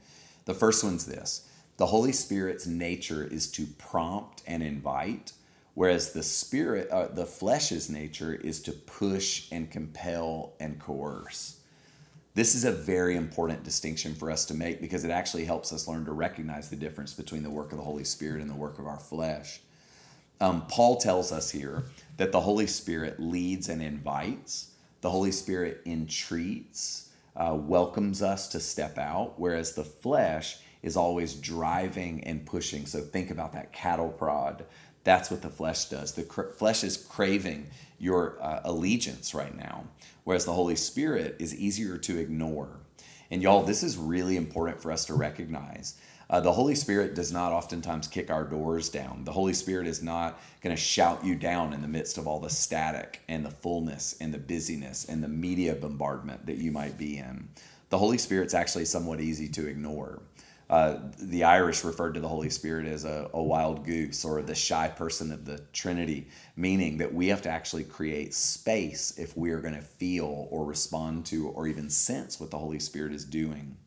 The 0.45 0.53
first 0.53 0.83
one's 0.83 1.05
this 1.05 1.47
the 1.77 1.85
Holy 1.85 2.11
Spirit's 2.11 2.67
nature 2.67 3.23
is 3.23 3.49
to 3.51 3.65
prompt 3.65 4.43
and 4.45 4.61
invite, 4.61 5.31
whereas 5.75 6.11
the 6.11 6.23
spirit, 6.23 6.89
uh, 6.89 7.07
the 7.07 7.25
flesh's 7.25 7.89
nature 7.89 8.33
is 8.33 8.61
to 8.63 8.73
push 8.73 9.47
and 9.51 9.71
compel 9.71 10.53
and 10.59 10.77
coerce. 10.77 11.58
This 12.35 12.53
is 12.55 12.63
a 12.63 12.71
very 12.71 13.15
important 13.15 13.63
distinction 13.63 14.13
for 14.13 14.29
us 14.29 14.45
to 14.45 14.53
make 14.53 14.81
because 14.81 15.03
it 15.03 15.11
actually 15.11 15.45
helps 15.45 15.73
us 15.73 15.87
learn 15.87 16.05
to 16.05 16.11
recognize 16.11 16.69
the 16.69 16.75
difference 16.75 17.13
between 17.13 17.43
the 17.43 17.49
work 17.49 17.71
of 17.71 17.77
the 17.77 17.83
Holy 17.83 18.03
Spirit 18.03 18.41
and 18.41 18.49
the 18.49 18.55
work 18.55 18.77
of 18.79 18.87
our 18.87 18.99
flesh. 18.99 19.61
Um, 20.39 20.65
Paul 20.67 20.97
tells 20.97 21.31
us 21.31 21.49
here 21.49 21.83
that 22.17 22.31
the 22.31 22.39
Holy 22.39 22.67
Spirit 22.67 23.19
leads 23.19 23.67
and 23.67 23.81
invites, 23.81 24.71
the 25.01 25.09
Holy 25.09 25.31
Spirit 25.31 25.81
entreats, 25.85 27.09
uh, 27.35 27.55
welcomes 27.59 28.21
us 28.21 28.47
to 28.49 28.59
step 28.59 28.97
out, 28.97 29.39
whereas 29.39 29.73
the 29.73 29.83
flesh 29.83 30.59
is 30.81 30.95
always 30.95 31.33
driving 31.33 32.23
and 32.23 32.45
pushing. 32.45 32.85
So 32.85 33.01
think 33.01 33.31
about 33.31 33.53
that 33.53 33.73
cattle 33.73 34.09
prod. 34.09 34.65
That's 35.03 35.31
what 35.31 35.41
the 35.41 35.49
flesh 35.49 35.85
does. 35.85 36.13
The 36.13 36.23
cr- 36.23 36.51
flesh 36.55 36.83
is 36.83 36.95
craving 36.95 37.67
your 37.99 38.37
uh, 38.41 38.61
allegiance 38.63 39.33
right 39.33 39.55
now, 39.55 39.85
whereas 40.23 40.45
the 40.45 40.53
Holy 40.53 40.75
Spirit 40.75 41.35
is 41.39 41.55
easier 41.55 41.97
to 41.97 42.17
ignore. 42.17 42.79
And 43.31 43.43
y'all, 43.43 43.63
this 43.63 43.83
is 43.83 43.97
really 43.97 44.37
important 44.37 44.81
for 44.81 44.91
us 44.91 45.05
to 45.05 45.13
recognize. 45.13 45.95
Uh, 46.29 46.39
the 46.39 46.51
Holy 46.51 46.75
Spirit 46.75 47.15
does 47.15 47.31
not 47.31 47.51
oftentimes 47.51 48.07
kick 48.07 48.29
our 48.29 48.43
doors 48.43 48.89
down. 48.89 49.23
The 49.23 49.31
Holy 49.31 49.53
Spirit 49.53 49.87
is 49.87 50.03
not 50.03 50.39
going 50.61 50.75
to 50.75 50.81
shout 50.81 51.25
you 51.25 51.35
down 51.35 51.73
in 51.73 51.81
the 51.81 51.87
midst 51.87 52.19
of 52.19 52.27
all 52.27 52.39
the 52.39 52.51
static 52.51 53.21
and 53.27 53.43
the 53.43 53.49
fullness 53.49 54.15
and 54.21 54.31
the 54.31 54.37
busyness 54.37 55.05
and 55.05 55.23
the 55.23 55.27
media 55.27 55.73
bombardment 55.73 56.45
that 56.45 56.57
you 56.57 56.71
might 56.71 56.97
be 56.99 57.17
in. 57.17 57.49
The 57.89 57.97
Holy 57.97 58.19
Spirit's 58.19 58.53
actually 58.53 58.85
somewhat 58.85 59.19
easy 59.19 59.47
to 59.49 59.67
ignore. 59.67 60.21
Uh, 60.69 60.99
the 61.17 61.43
Irish 61.43 61.83
referred 61.83 62.13
to 62.13 62.19
the 62.19 62.27
Holy 62.27 62.51
Spirit 62.51 62.85
as 62.85 63.03
a, 63.03 63.27
a, 63.33 63.41
wild 63.41 63.83
goose 63.83 64.23
or 64.23 64.39
the 64.43 64.53
shy 64.53 64.87
person 64.87 65.31
of 65.31 65.43
the 65.43 65.57
Trinity, 65.73 66.27
meaning 66.55 66.99
that 66.99 67.11
we 67.11 67.27
have 67.29 67.41
to 67.41 67.49
actually 67.49 67.83
create 67.83 68.35
space 68.35 69.17
if 69.17 69.35
we 69.35 69.49
are 69.49 69.61
going 69.61 69.73
to 69.73 69.81
feel 69.81 70.47
or 70.51 70.65
respond 70.65 71.25
to 71.25 71.47
or 71.49 71.65
even 71.67 71.89
sense 71.89 72.39
what 72.39 72.51
the 72.51 72.57
Holy 72.59 72.77
Spirit 72.77 73.13
is 73.13 73.25
doing. 73.25 73.77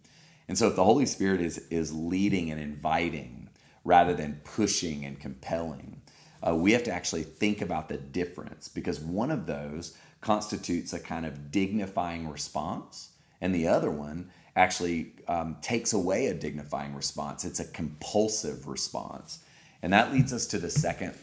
And 0.49 0.59
so, 0.59 0.67
if 0.67 0.75
the 0.75 0.83
Holy 0.83 1.07
Spirit 1.07 1.41
is, 1.41 1.59
is 1.71 1.95
leading 1.95 2.51
and 2.51 2.61
inviting 2.61 3.49
rather 3.85 4.13
than 4.13 4.41
pushing 4.43 5.05
and 5.05 5.21
compelling, 5.21 6.03
uh, 6.45 6.57
we 6.57 6.73
have 6.73 6.83
to 6.83 6.93
actually 6.93 7.23
think 7.23 7.63
about 7.63 7.89
the 7.89 7.97
difference 7.97 8.67
because 8.67 8.99
one 8.99 9.31
of 9.31 9.47
those 9.47 9.97
constitutes 10.21 10.93
a 10.93 10.99
kind 10.99 11.27
of 11.27 11.53
dignifying 11.53 12.29
response, 12.29 13.11
and 13.41 13.55
the 13.55 13.69
other 13.69 13.91
one 13.91 14.31
actually 14.57 15.13
um, 15.29 15.57
takes 15.63 15.93
away 15.93 16.27
a 16.27 16.35
dignifying 16.35 16.95
response. 16.95 17.45
It's 17.45 17.61
a 17.61 17.65
compulsive 17.65 18.69
response. 18.69 19.41
And 19.83 19.93
that 19.93 20.13
leads 20.13 20.33
us 20.33 20.47
to 20.49 20.59
the 20.59 20.71
second 20.71 21.15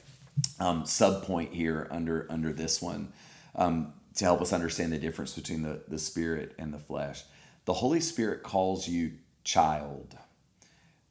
um, 0.59 0.85
sub 0.85 1.23
point 1.23 1.53
here 1.53 1.87
under, 1.91 2.27
under 2.29 2.51
this 2.51 2.81
one 2.81 3.11
um, 3.55 3.93
to 4.15 4.25
help 4.25 4.41
us 4.41 4.53
understand 4.53 4.91
the 4.91 4.97
difference 4.97 5.33
between 5.35 5.61
the, 5.61 5.81
the 5.87 5.99
spirit 5.99 6.55
and 6.57 6.73
the 6.73 6.79
flesh. 6.79 7.23
The 7.65 7.73
Holy 7.73 7.99
Spirit 7.99 8.43
calls 8.43 8.87
you 8.87 9.13
child, 9.43 10.15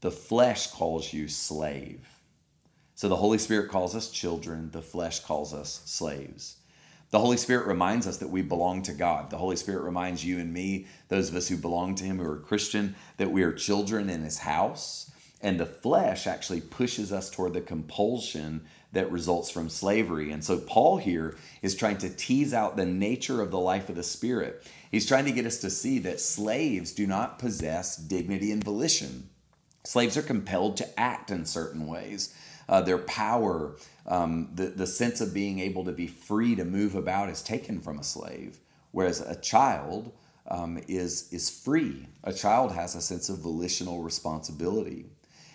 the 0.01 0.11
flesh 0.11 0.69
calls 0.69 1.13
you 1.13 1.29
slave. 1.29 2.07
So 2.95 3.09
the 3.09 3.17
Holy 3.17 3.39
Spirit 3.39 3.71
calls 3.71 3.95
us 3.95 4.11
children, 4.11 4.71
the 4.73 4.83
flesh 4.83 5.21
calls 5.21 5.55
us 5.55 5.83
slaves. 5.85 6.58
The 7.11 7.19
Holy 7.19 7.39
Spirit 7.39 7.67
reminds 7.67 8.07
us 8.07 8.19
that 8.19 8.29
we 8.29 8.43
belong 8.43 8.83
to 8.83 8.93
God. 8.93 9.31
The 9.31 9.39
Holy 9.39 9.57
Spirit 9.57 9.83
reminds 9.83 10.25
you 10.25 10.39
and 10.39 10.53
me, 10.53 10.87
those 11.09 11.31
of 11.31 11.37
us 11.37 11.49
who 11.49 11.57
belong 11.57 11.95
to 11.97 12.05
Him 12.05 12.19
who 12.19 12.31
are 12.31 12.37
Christian, 12.37 12.97
that 13.17 13.31
we 13.31 13.43
are 13.43 13.53
children 13.53 14.11
in 14.11 14.23
His 14.23 14.39
house. 14.39 15.11
And 15.41 15.59
the 15.59 15.67
flesh 15.67 16.27
actually 16.27 16.61
pushes 16.61 17.13
us 17.13 17.31
toward 17.31 17.55
the 17.55 17.61
compulsion 17.61 18.63
that 18.93 19.11
results 19.11 19.51
from 19.51 19.71
slavery. 19.71 20.33
And 20.33 20.45
so 20.45 20.59
Paul 20.59 20.99
here 20.99 21.37
is 21.63 21.75
trying 21.75 21.99
to 21.99 22.11
tease 22.11 22.53
out 22.53 22.77
the 22.77 22.87
nature 22.87 23.41
of 23.41 23.51
the 23.51 23.59
life 23.59 23.89
of 23.89 23.97
the 23.97 24.03
Spirit. 24.03 24.67
He's 24.91 25.07
trying 25.07 25.27
to 25.27 25.33
get 25.33 25.47
us 25.47 25.59
to 25.59 25.71
see 25.71 25.99
that 26.01 26.21
slaves 26.21 26.93
do 26.93 27.07
not 27.07 27.39
possess 27.39 27.97
dignity 27.97 28.53
and 28.53 28.63
volition. 28.63 29.29
Slaves 29.85 30.17
are 30.17 30.23
compelled 30.23 30.77
to 30.79 31.01
act 31.01 31.31
in 31.31 31.47
certain 31.47 31.87
ways. 31.87 32.35
Uh, 32.69 32.81
their 32.81 32.99
power, 32.99 33.77
um, 34.07 34.51
the, 34.55 34.67
the 34.67 34.87
sense 34.87 35.21
of 35.21 35.33
being 35.33 35.59
able 35.59 35.85
to 35.85 35.93
be 35.93 36.07
free 36.07 36.55
to 36.55 36.65
move 36.65 36.95
about 36.95 37.29
is 37.29 37.43
taken 37.43 37.81
from 37.81 37.99
a 37.99 38.05
slave. 38.05 38.59
Whereas 38.93 39.21
a 39.21 39.37
child 39.37 40.13
um, 40.49 40.81
is, 40.89 41.33
is 41.33 41.51
free. 41.51 42.07
A 42.25 42.33
child 42.33 42.73
has 42.73 42.95
a 42.95 43.01
sense 43.01 43.29
of 43.29 43.39
volitional 43.39 44.03
responsibility. 44.03 45.07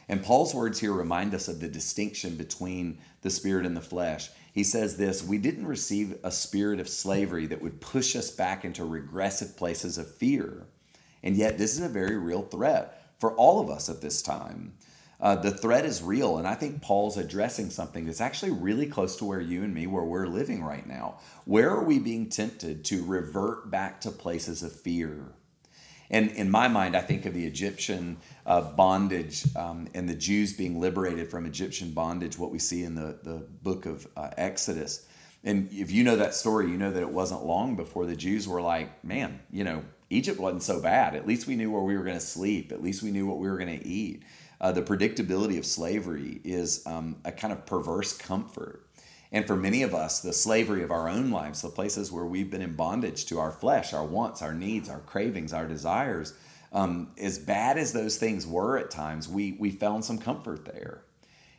And 0.10 0.24
Paul's 0.24 0.54
words 0.54 0.80
here 0.80 0.92
remind 0.92 1.34
us 1.34 1.48
of 1.48 1.60
the 1.60 1.68
distinction 1.68 2.36
between 2.36 2.98
the 3.22 3.30
spirit 3.30 3.66
and 3.66 3.76
the 3.76 3.82
flesh. 3.82 4.30
He 4.54 4.64
says 4.64 4.98
this 4.98 5.24
We 5.24 5.38
didn't 5.38 5.66
receive 5.66 6.18
a 6.24 6.32
spirit 6.32 6.80
of 6.80 6.90
slavery 6.90 7.48
that 7.48 7.62
would 7.62 7.82
push 7.82 8.16
us 8.16 8.30
back 8.30 8.66
into 8.66 8.86
regressive 8.86 9.56
places 9.56 9.98
of 9.98 10.14
fear. 10.14 10.68
And 11.24 11.38
yet, 11.38 11.58
this 11.58 11.74
is 11.74 11.80
a 11.80 11.90
very 11.90 12.18
real 12.18 12.44
threat 12.44 13.02
for 13.18 13.34
all 13.36 13.62
of 13.62 13.70
us 13.70 13.90
at 13.90 14.02
this 14.02 14.22
time. 14.22 14.74
Uh, 15.24 15.38
the 15.38 15.52
threat 15.52 15.86
is 15.86 16.04
real, 16.04 16.38
and 16.38 16.46
I 16.46 16.54
think 16.54 16.82
Paul's 16.82 17.16
addressing 17.16 17.70
something 17.70 18.04
that's 18.04 18.20
actually 18.20 18.52
really 18.52 18.86
close 18.86 19.16
to 19.16 19.26
where 19.26 19.40
you 19.40 19.64
and 19.64 19.74
me, 19.74 19.88
where 19.88 20.04
we're 20.04 20.28
living 20.28 20.62
right 20.62 20.86
now. 20.86 21.20
Where 21.46 21.70
are 21.70 21.84
we 21.86 21.98
being 21.98 22.30
tempted 22.30 22.84
to 22.86 23.06
revert 23.06 23.72
back 23.72 24.02
to 24.02 24.12
places 24.12 24.64
of 24.64 24.74
fear? 24.74 25.32
And 26.12 26.30
in 26.32 26.52
my 26.52 26.68
mind, 26.68 26.98
I 26.98 27.00
think 27.00 27.26
of 27.26 27.34
the 27.34 27.46
Egyptian 27.46 28.18
uh, 28.46 28.74
bondage 28.74 29.46
um, 29.56 29.88
and 29.94 30.10
the 30.10 30.14
Jews 30.14 30.52
being 30.52 30.82
liberated 30.82 31.32
from 31.32 31.46
Egyptian 31.46 31.92
bondage, 31.92 32.38
what 32.38 32.52
we 32.52 32.60
see 32.60 32.84
in 32.84 32.94
the, 32.94 33.18
the 33.24 33.48
book 33.64 33.86
of 33.86 34.06
uh, 34.18 34.32
Exodus. 34.36 35.08
And 35.46 35.72
if 35.72 35.90
you 35.90 36.04
know 36.04 36.18
that 36.18 36.34
story, 36.34 36.70
you 36.70 36.78
know 36.78 36.92
that 36.92 37.02
it 37.02 37.10
wasn't 37.10 37.46
long 37.46 37.78
before 37.78 38.06
the 38.06 38.16
Jews 38.18 38.46
were 38.46 38.62
like, 38.62 39.06
man, 39.06 39.40
you 39.52 39.64
know, 39.64 39.86
Egypt 40.10 40.38
wasn't 40.38 40.64
so 40.64 40.82
bad. 40.82 41.16
At 41.16 41.26
least 41.26 41.48
we 41.48 41.56
knew 41.56 41.72
where 41.72 41.82
we 41.82 41.98
were 41.98 42.04
going 42.04 42.18
to 42.18 42.26
sleep. 42.26 42.74
At 42.74 42.84
least 42.84 43.02
we 43.02 43.12
knew 43.12 43.26
what 43.26 43.40
we 43.40 43.50
were 43.50 43.58
going 43.58 43.80
to 43.80 43.88
eat 43.88 44.24
uh, 44.64 44.72
the 44.72 44.82
predictability 44.82 45.58
of 45.58 45.66
slavery 45.66 46.40
is 46.46 46.88
um, 46.88 47.18
a 47.26 47.32
kind 47.34 47.52
of 47.52 47.66
perverse 47.66 48.16
comfort. 48.16 48.88
And 49.34 49.46
for 49.46 49.58
many 49.58 49.84
of 49.84 49.94
us, 49.94 50.22
the 50.22 50.32
slavery 50.32 50.84
of 50.84 50.92
our 50.92 51.10
own 51.10 51.32
lives, 51.32 51.62
the 51.62 51.68
places 51.68 52.14
where 52.14 52.26
we've 52.26 52.50
been 52.50 52.62
in 52.62 52.74
bondage 52.74 53.26
to 53.26 53.40
our 53.40 53.52
flesh, 53.52 53.92
our 53.94 54.06
wants, 54.06 54.42
our 54.42 54.54
needs, 54.54 54.88
our 54.88 55.02
cravings, 55.02 55.52
our 55.52 55.68
desires, 55.68 56.34
um, 56.72 57.12
as 57.18 57.38
bad 57.38 57.78
as 57.78 57.92
those 57.92 58.16
things 58.16 58.48
were 58.48 58.78
at 58.78 58.90
times, 58.90 59.28
we, 59.28 59.58
we 59.60 59.70
found 59.70 60.06
some 60.06 60.18
comfort 60.18 60.64
there. 60.64 61.02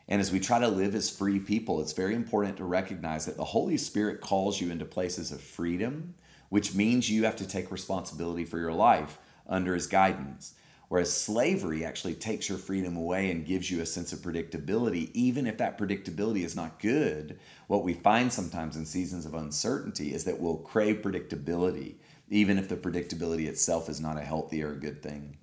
And 0.08 0.18
as 0.18 0.32
we 0.32 0.40
try 0.40 0.58
to 0.58 0.68
live 0.68 0.94
as 0.94 1.10
free 1.10 1.38
people, 1.38 1.82
it's 1.82 1.92
very 1.92 2.14
important 2.14 2.56
to 2.56 2.64
recognize 2.64 3.26
that 3.26 3.36
the 3.36 3.44
Holy 3.44 3.76
Spirit 3.76 4.22
calls 4.22 4.62
you 4.62 4.70
into 4.70 4.86
places 4.86 5.30
of 5.30 5.42
freedom, 5.42 6.14
which 6.48 6.74
means 6.74 7.10
you 7.10 7.24
have 7.24 7.36
to 7.36 7.46
take 7.46 7.70
responsibility 7.70 8.46
for 8.46 8.58
your 8.58 8.72
life 8.72 9.18
under 9.46 9.74
His 9.74 9.86
guidance. 9.86 10.54
Whereas 10.88 11.12
slavery 11.12 11.84
actually 11.84 12.14
takes 12.14 12.48
your 12.48 12.58
freedom 12.58 12.96
away 12.96 13.30
and 13.30 13.46
gives 13.46 13.70
you 13.70 13.80
a 13.80 13.86
sense 13.86 14.12
of 14.12 14.20
predictability, 14.20 15.10
even 15.14 15.46
if 15.46 15.58
that 15.58 15.78
predictability 15.78 16.44
is 16.44 16.54
not 16.54 16.78
good. 16.78 17.38
What 17.66 17.84
we 17.84 17.94
find 17.94 18.32
sometimes 18.32 18.76
in 18.76 18.84
seasons 18.84 19.24
of 19.26 19.34
uncertainty 19.34 20.12
is 20.12 20.24
that 20.24 20.38
we'll 20.38 20.58
crave 20.58 20.96
predictability, 21.02 21.94
even 22.28 22.58
if 22.58 22.68
the 22.68 22.76
predictability 22.76 23.46
itself 23.46 23.88
is 23.88 24.00
not 24.00 24.18
a 24.18 24.22
healthy 24.22 24.62
or 24.62 24.72
a 24.72 24.80
good 24.80 25.02
thing. 25.02 25.38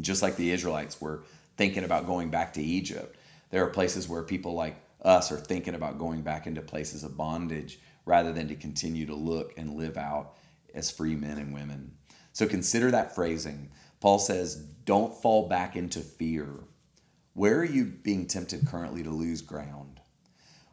Just 0.00 0.22
like 0.22 0.36
the 0.36 0.50
Israelites 0.50 1.00
were 1.00 1.24
thinking 1.56 1.84
about 1.84 2.06
going 2.06 2.30
back 2.30 2.54
to 2.54 2.62
Egypt, 2.62 3.16
there 3.50 3.64
are 3.64 3.70
places 3.70 4.08
where 4.08 4.22
people 4.22 4.54
like 4.54 4.76
us 5.02 5.30
are 5.30 5.36
thinking 5.36 5.74
about 5.74 5.98
going 5.98 6.22
back 6.22 6.46
into 6.46 6.60
places 6.62 7.04
of 7.04 7.16
bondage 7.16 7.80
rather 8.04 8.32
than 8.32 8.48
to 8.48 8.54
continue 8.54 9.06
to 9.06 9.14
look 9.14 9.54
and 9.56 9.76
live 9.76 9.96
out 9.96 10.34
as 10.74 10.90
free 10.90 11.14
men 11.14 11.38
and 11.38 11.52
women. 11.52 11.92
So 12.32 12.46
consider 12.46 12.90
that 12.90 13.14
phrasing 13.14 13.70
Paul 14.00 14.18
says, 14.18 14.56
don't 14.84 15.14
fall 15.14 15.48
back 15.48 15.76
into 15.76 16.00
fear. 16.00 16.48
Where 17.34 17.58
are 17.58 17.64
you 17.64 17.84
being 17.84 18.26
tempted 18.26 18.66
currently 18.66 19.02
to 19.02 19.10
lose 19.10 19.42
ground? 19.42 20.00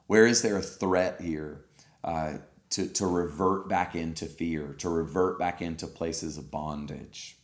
Where 0.08 0.28
is 0.28 0.42
there 0.42 0.58
a 0.58 0.62
threat 0.62 1.22
here 1.22 1.66
uh, 2.04 2.36
to, 2.72 2.88
to 2.88 3.08
revert 3.08 3.68
back 3.68 3.96
into 3.96 4.26
fear, 4.26 4.76
to 4.80 4.90
revert 4.90 5.40
back 5.40 5.62
into 5.62 5.88
places 5.88 6.38
of 6.38 6.52
bondage? 6.52 7.38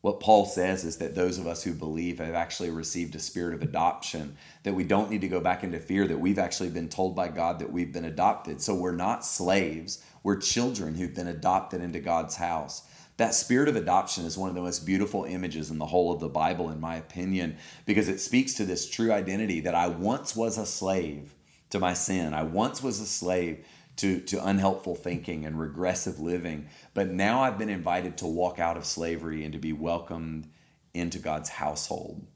What 0.00 0.20
Paul 0.20 0.44
says 0.44 0.84
is 0.84 0.98
that 0.98 1.14
those 1.14 1.38
of 1.38 1.46
us 1.46 1.64
who 1.64 1.72
believe 1.72 2.18
have 2.18 2.34
actually 2.34 2.68
received 2.68 3.14
a 3.14 3.18
spirit 3.18 3.54
of 3.54 3.62
adoption, 3.62 4.36
that 4.62 4.74
we 4.74 4.84
don't 4.84 5.10
need 5.10 5.22
to 5.22 5.28
go 5.28 5.40
back 5.40 5.64
into 5.64 5.78
fear, 5.78 6.06
that 6.06 6.20
we've 6.20 6.38
actually 6.38 6.68
been 6.68 6.90
told 6.90 7.16
by 7.16 7.28
God 7.28 7.58
that 7.58 7.72
we've 7.72 7.92
been 7.92 8.04
adopted. 8.04 8.60
So 8.60 8.74
we're 8.74 8.92
not 8.92 9.24
slaves, 9.24 10.04
we're 10.22 10.36
children 10.36 10.94
who've 10.94 11.14
been 11.14 11.28
adopted 11.28 11.80
into 11.80 12.00
God's 12.00 12.36
house. 12.36 12.82
That 13.16 13.34
spirit 13.34 13.68
of 13.68 13.76
adoption 13.76 14.24
is 14.24 14.36
one 14.36 14.48
of 14.48 14.56
the 14.56 14.62
most 14.62 14.84
beautiful 14.84 15.24
images 15.24 15.70
in 15.70 15.78
the 15.78 15.86
whole 15.86 16.12
of 16.12 16.20
the 16.20 16.28
Bible, 16.28 16.70
in 16.70 16.80
my 16.80 16.96
opinion, 16.96 17.56
because 17.86 18.08
it 18.08 18.20
speaks 18.20 18.54
to 18.54 18.64
this 18.64 18.90
true 18.90 19.12
identity 19.12 19.60
that 19.60 19.74
I 19.74 19.86
once 19.86 20.34
was 20.34 20.58
a 20.58 20.66
slave 20.66 21.34
to 21.70 21.78
my 21.78 21.94
sin. 21.94 22.34
I 22.34 22.42
once 22.42 22.82
was 22.82 22.98
a 22.98 23.06
slave 23.06 23.64
to, 23.96 24.20
to 24.20 24.44
unhelpful 24.44 24.96
thinking 24.96 25.44
and 25.44 25.60
regressive 25.60 26.18
living, 26.18 26.68
but 26.92 27.08
now 27.08 27.42
I've 27.42 27.58
been 27.58 27.68
invited 27.68 28.16
to 28.18 28.26
walk 28.26 28.58
out 28.58 28.76
of 28.76 28.84
slavery 28.84 29.44
and 29.44 29.52
to 29.52 29.58
be 29.60 29.72
welcomed 29.72 30.48
into 30.92 31.20
God's 31.20 31.48
household. 31.48 32.26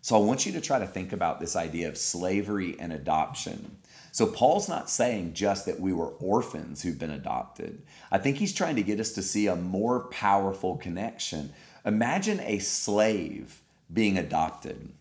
So 0.00 0.16
I 0.16 0.24
want 0.24 0.46
you 0.46 0.52
to 0.52 0.60
try 0.60 0.78
to 0.78 0.86
think 0.86 1.12
about 1.12 1.40
this 1.40 1.56
idea 1.56 1.88
of 1.88 1.98
slavery 1.98 2.76
and 2.78 2.92
adoption. 2.92 3.78
So 4.18 4.26
Paul's 4.26 4.68
not 4.68 4.90
saying 4.90 5.34
just 5.34 5.64
that 5.66 5.78
we 5.78 5.92
were 5.92 6.08
orphans 6.08 6.82
who've 6.82 6.98
been 6.98 7.12
adopted. 7.12 7.82
I 8.10 8.18
think 8.18 8.36
he's 8.36 8.52
trying 8.52 8.74
to 8.74 8.82
get 8.82 8.98
us 8.98 9.12
to 9.12 9.22
see 9.22 9.46
a 9.46 9.54
more 9.54 10.08
powerful 10.08 10.76
connection. 10.76 11.52
Imagine 11.86 12.40
a 12.40 12.58
slave 12.58 13.62
being 13.92 14.18
adopted. 14.18 14.92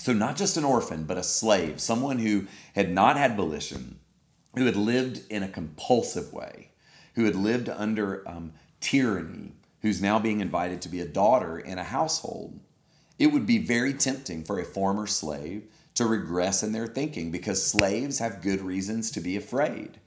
So, 0.00 0.14
not 0.14 0.36
just 0.36 0.56
an 0.56 0.64
orphan, 0.64 1.04
but 1.04 1.18
a 1.18 1.22
slave, 1.22 1.82
someone 1.82 2.18
who 2.18 2.46
had 2.74 2.90
not 2.90 3.18
had 3.18 3.36
volition, 3.36 3.98
who 4.54 4.64
had 4.64 4.76
lived 4.76 5.20
in 5.28 5.42
a 5.42 5.48
compulsive 5.48 6.32
way, 6.32 6.70
who 7.14 7.26
had 7.26 7.36
lived 7.36 7.68
under 7.68 8.26
um, 8.26 8.54
tyranny, 8.80 9.52
who's 9.82 10.00
now 10.00 10.18
being 10.18 10.40
invited 10.40 10.80
to 10.80 10.88
be 10.88 11.00
a 11.00 11.06
daughter 11.06 11.58
in 11.58 11.76
a 11.76 11.84
household. 11.84 12.58
It 13.18 13.26
would 13.26 13.44
be 13.44 13.58
very 13.58 13.92
tempting 13.92 14.44
for 14.44 14.58
a 14.58 14.64
former 14.64 15.06
slave 15.06 15.64
to 15.96 16.06
regress 16.06 16.62
in 16.62 16.72
their 16.72 16.86
thinking 16.86 17.30
because 17.30 17.62
slaves 17.62 18.18
have 18.18 18.42
good 18.42 18.60
reasons 18.60 19.10
to 19.10 19.20
be 19.20 19.36
afraid. 19.36 19.98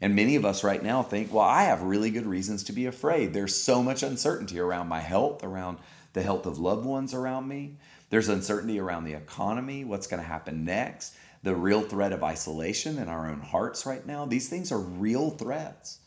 And 0.00 0.14
many 0.14 0.36
of 0.36 0.44
us 0.44 0.62
right 0.62 0.82
now 0.82 1.02
think, 1.02 1.32
well, 1.32 1.44
I 1.44 1.64
have 1.64 1.82
really 1.82 2.10
good 2.10 2.26
reasons 2.26 2.62
to 2.64 2.72
be 2.72 2.86
afraid. 2.86 3.32
There's 3.32 3.56
so 3.56 3.82
much 3.82 4.02
uncertainty 4.02 4.60
around 4.60 4.88
my 4.88 5.00
health, 5.00 5.42
around 5.42 5.78
the 6.12 6.22
health 6.22 6.46
of 6.46 6.58
loved 6.58 6.84
ones 6.84 7.14
around 7.14 7.48
me. 7.48 7.76
There's 8.10 8.28
uncertainty 8.28 8.78
around 8.78 9.04
the 9.04 9.14
economy, 9.14 9.84
what's 9.84 10.06
going 10.06 10.22
to 10.22 10.28
happen 10.28 10.64
next, 10.64 11.14
the 11.42 11.54
real 11.54 11.82
threat 11.82 12.12
of 12.12 12.22
isolation 12.22 12.98
in 12.98 13.08
our 13.08 13.28
own 13.28 13.40
hearts 13.40 13.86
right 13.86 14.06
now. 14.06 14.24
These 14.24 14.48
things 14.48 14.70
are 14.70 14.78
real 14.78 15.30
threats. 15.30 15.98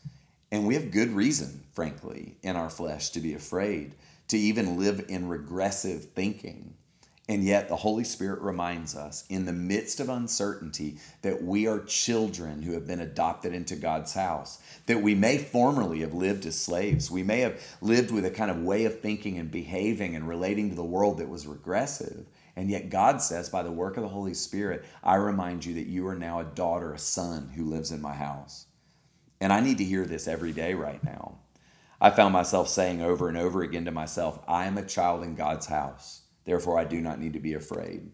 And 0.50 0.66
we 0.66 0.74
have 0.74 0.90
good 0.90 1.10
reason, 1.10 1.64
frankly, 1.72 2.36
in 2.42 2.56
our 2.56 2.70
flesh 2.70 3.10
to 3.10 3.20
be 3.20 3.34
afraid, 3.34 3.94
to 4.28 4.38
even 4.38 4.78
live 4.78 5.06
in 5.08 5.28
regressive 5.28 6.04
thinking. 6.12 6.74
And 7.32 7.44
yet, 7.44 7.70
the 7.70 7.76
Holy 7.76 8.04
Spirit 8.04 8.42
reminds 8.42 8.94
us 8.94 9.24
in 9.30 9.46
the 9.46 9.54
midst 9.54 10.00
of 10.00 10.10
uncertainty 10.10 10.98
that 11.22 11.42
we 11.42 11.66
are 11.66 11.78
children 11.78 12.60
who 12.60 12.72
have 12.74 12.86
been 12.86 13.00
adopted 13.00 13.54
into 13.54 13.74
God's 13.74 14.12
house. 14.12 14.58
That 14.84 15.00
we 15.00 15.14
may 15.14 15.38
formerly 15.38 16.00
have 16.00 16.12
lived 16.12 16.44
as 16.44 16.60
slaves. 16.60 17.10
We 17.10 17.22
may 17.22 17.40
have 17.40 17.58
lived 17.80 18.10
with 18.10 18.26
a 18.26 18.30
kind 18.30 18.50
of 18.50 18.58
way 18.58 18.84
of 18.84 19.00
thinking 19.00 19.38
and 19.38 19.50
behaving 19.50 20.14
and 20.14 20.28
relating 20.28 20.68
to 20.68 20.76
the 20.76 20.84
world 20.84 21.16
that 21.16 21.30
was 21.30 21.46
regressive. 21.46 22.26
And 22.54 22.68
yet, 22.68 22.90
God 22.90 23.22
says, 23.22 23.48
by 23.48 23.62
the 23.62 23.72
work 23.72 23.96
of 23.96 24.02
the 24.02 24.10
Holy 24.10 24.34
Spirit, 24.34 24.84
I 25.02 25.14
remind 25.14 25.64
you 25.64 25.72
that 25.76 25.86
you 25.86 26.06
are 26.08 26.14
now 26.14 26.40
a 26.40 26.44
daughter, 26.44 26.92
a 26.92 26.98
son 26.98 27.50
who 27.56 27.64
lives 27.64 27.90
in 27.92 28.02
my 28.02 28.12
house. 28.12 28.66
And 29.40 29.54
I 29.54 29.60
need 29.60 29.78
to 29.78 29.84
hear 29.84 30.04
this 30.04 30.28
every 30.28 30.52
day 30.52 30.74
right 30.74 31.02
now. 31.02 31.38
I 31.98 32.10
found 32.10 32.34
myself 32.34 32.68
saying 32.68 33.00
over 33.00 33.30
and 33.30 33.38
over 33.38 33.62
again 33.62 33.86
to 33.86 33.90
myself, 33.90 34.38
I 34.46 34.66
am 34.66 34.76
a 34.76 34.84
child 34.84 35.22
in 35.22 35.34
God's 35.34 35.64
house. 35.64 36.21
Therefore, 36.44 36.78
I 36.78 36.84
do 36.84 37.00
not 37.00 37.20
need 37.20 37.32
to 37.34 37.40
be 37.40 37.54
afraid. 37.54 38.10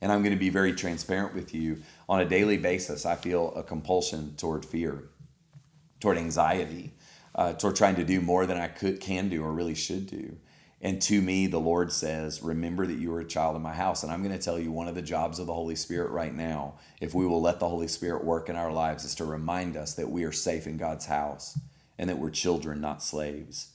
And 0.00 0.12
I'm 0.12 0.22
going 0.22 0.34
to 0.34 0.38
be 0.38 0.50
very 0.50 0.72
transparent 0.72 1.34
with 1.34 1.54
you. 1.54 1.82
On 2.08 2.20
a 2.20 2.24
daily 2.24 2.56
basis, 2.56 3.04
I 3.04 3.16
feel 3.16 3.52
a 3.54 3.62
compulsion 3.62 4.34
toward 4.36 4.64
fear, 4.64 5.10
toward 6.00 6.18
anxiety, 6.18 6.94
uh, 7.34 7.52
toward 7.54 7.76
trying 7.76 7.96
to 7.96 8.04
do 8.04 8.20
more 8.20 8.46
than 8.46 8.58
I 8.58 8.68
could, 8.68 9.00
can 9.00 9.28
do, 9.28 9.44
or 9.44 9.52
really 9.52 9.74
should 9.74 10.06
do. 10.06 10.36
And 10.80 11.02
to 11.02 11.20
me, 11.20 11.48
the 11.48 11.58
Lord 11.58 11.92
says, 11.92 12.42
Remember 12.42 12.86
that 12.86 12.98
you 12.98 13.12
are 13.12 13.20
a 13.20 13.26
child 13.26 13.56
in 13.56 13.62
my 13.62 13.74
house. 13.74 14.04
And 14.04 14.12
I'm 14.12 14.22
going 14.22 14.36
to 14.36 14.42
tell 14.42 14.58
you 14.58 14.70
one 14.70 14.86
of 14.86 14.94
the 14.94 15.02
jobs 15.02 15.40
of 15.40 15.48
the 15.48 15.54
Holy 15.54 15.74
Spirit 15.74 16.10
right 16.10 16.34
now, 16.34 16.74
if 17.00 17.14
we 17.14 17.26
will 17.26 17.42
let 17.42 17.58
the 17.58 17.68
Holy 17.68 17.88
Spirit 17.88 18.24
work 18.24 18.48
in 18.48 18.54
our 18.54 18.72
lives, 18.72 19.04
is 19.04 19.16
to 19.16 19.24
remind 19.24 19.76
us 19.76 19.94
that 19.94 20.08
we 20.08 20.22
are 20.24 20.32
safe 20.32 20.68
in 20.68 20.76
God's 20.76 21.06
house 21.06 21.58
and 21.98 22.08
that 22.08 22.18
we're 22.18 22.30
children, 22.30 22.80
not 22.80 23.02
slaves. 23.02 23.72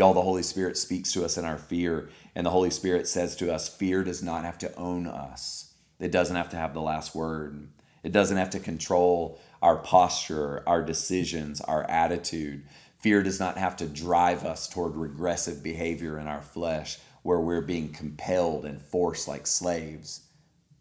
Y'all, 0.00 0.14
the 0.14 0.22
Holy 0.22 0.42
Spirit 0.42 0.78
speaks 0.78 1.12
to 1.12 1.26
us 1.26 1.36
in 1.36 1.44
our 1.44 1.58
fear, 1.58 2.08
and 2.34 2.46
the 2.46 2.50
Holy 2.50 2.70
Spirit 2.70 3.06
says 3.06 3.36
to 3.36 3.52
us, 3.52 3.68
fear 3.68 4.02
does 4.02 4.22
not 4.22 4.46
have 4.46 4.56
to 4.56 4.74
own 4.76 5.06
us. 5.06 5.74
It 5.98 6.10
doesn't 6.10 6.36
have 6.36 6.48
to 6.52 6.56
have 6.56 6.72
the 6.72 6.80
last 6.80 7.14
word. 7.14 7.68
It 8.02 8.10
doesn't 8.10 8.38
have 8.38 8.48
to 8.48 8.60
control 8.60 9.38
our 9.60 9.76
posture, 9.76 10.66
our 10.66 10.82
decisions, 10.82 11.60
our 11.60 11.84
attitude. 11.84 12.64
Fear 13.00 13.24
does 13.24 13.38
not 13.38 13.58
have 13.58 13.76
to 13.76 13.86
drive 13.86 14.46
us 14.46 14.66
toward 14.66 14.96
regressive 14.96 15.62
behavior 15.62 16.18
in 16.18 16.26
our 16.26 16.40
flesh 16.40 16.98
where 17.22 17.40
we're 17.40 17.60
being 17.60 17.92
compelled 17.92 18.64
and 18.64 18.80
forced 18.80 19.28
like 19.28 19.46
slaves. 19.46 20.22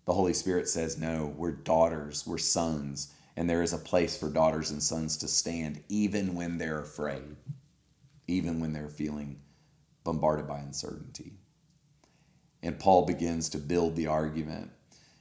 The 0.06 0.14
Holy 0.14 0.34
Spirit 0.34 0.70
says, 0.70 0.98
no, 0.98 1.34
we're 1.36 1.52
daughters, 1.52 2.26
we're 2.26 2.38
sons, 2.38 3.14
and 3.36 3.50
there 3.50 3.64
is 3.64 3.74
a 3.74 3.78
place 3.78 4.16
for 4.16 4.30
daughters 4.30 4.72
and 4.72 4.82
sons 4.82 5.18
to 5.18 5.28
stand 5.28 5.84
even 5.90 6.36
when 6.36 6.58
they're 6.58 6.80
afraid, 6.80 7.36
even 8.30 8.60
when 8.60 8.74
they're 8.74 8.90
feeling 8.90 9.40
bombarded 10.04 10.48
by 10.48 10.60
uncertainty. 10.60 11.34
And 12.62 12.80
Paul 12.80 13.06
begins 13.06 13.50
to 13.50 13.58
build 13.58 13.96
the 13.96 14.08
argument. 14.08 14.72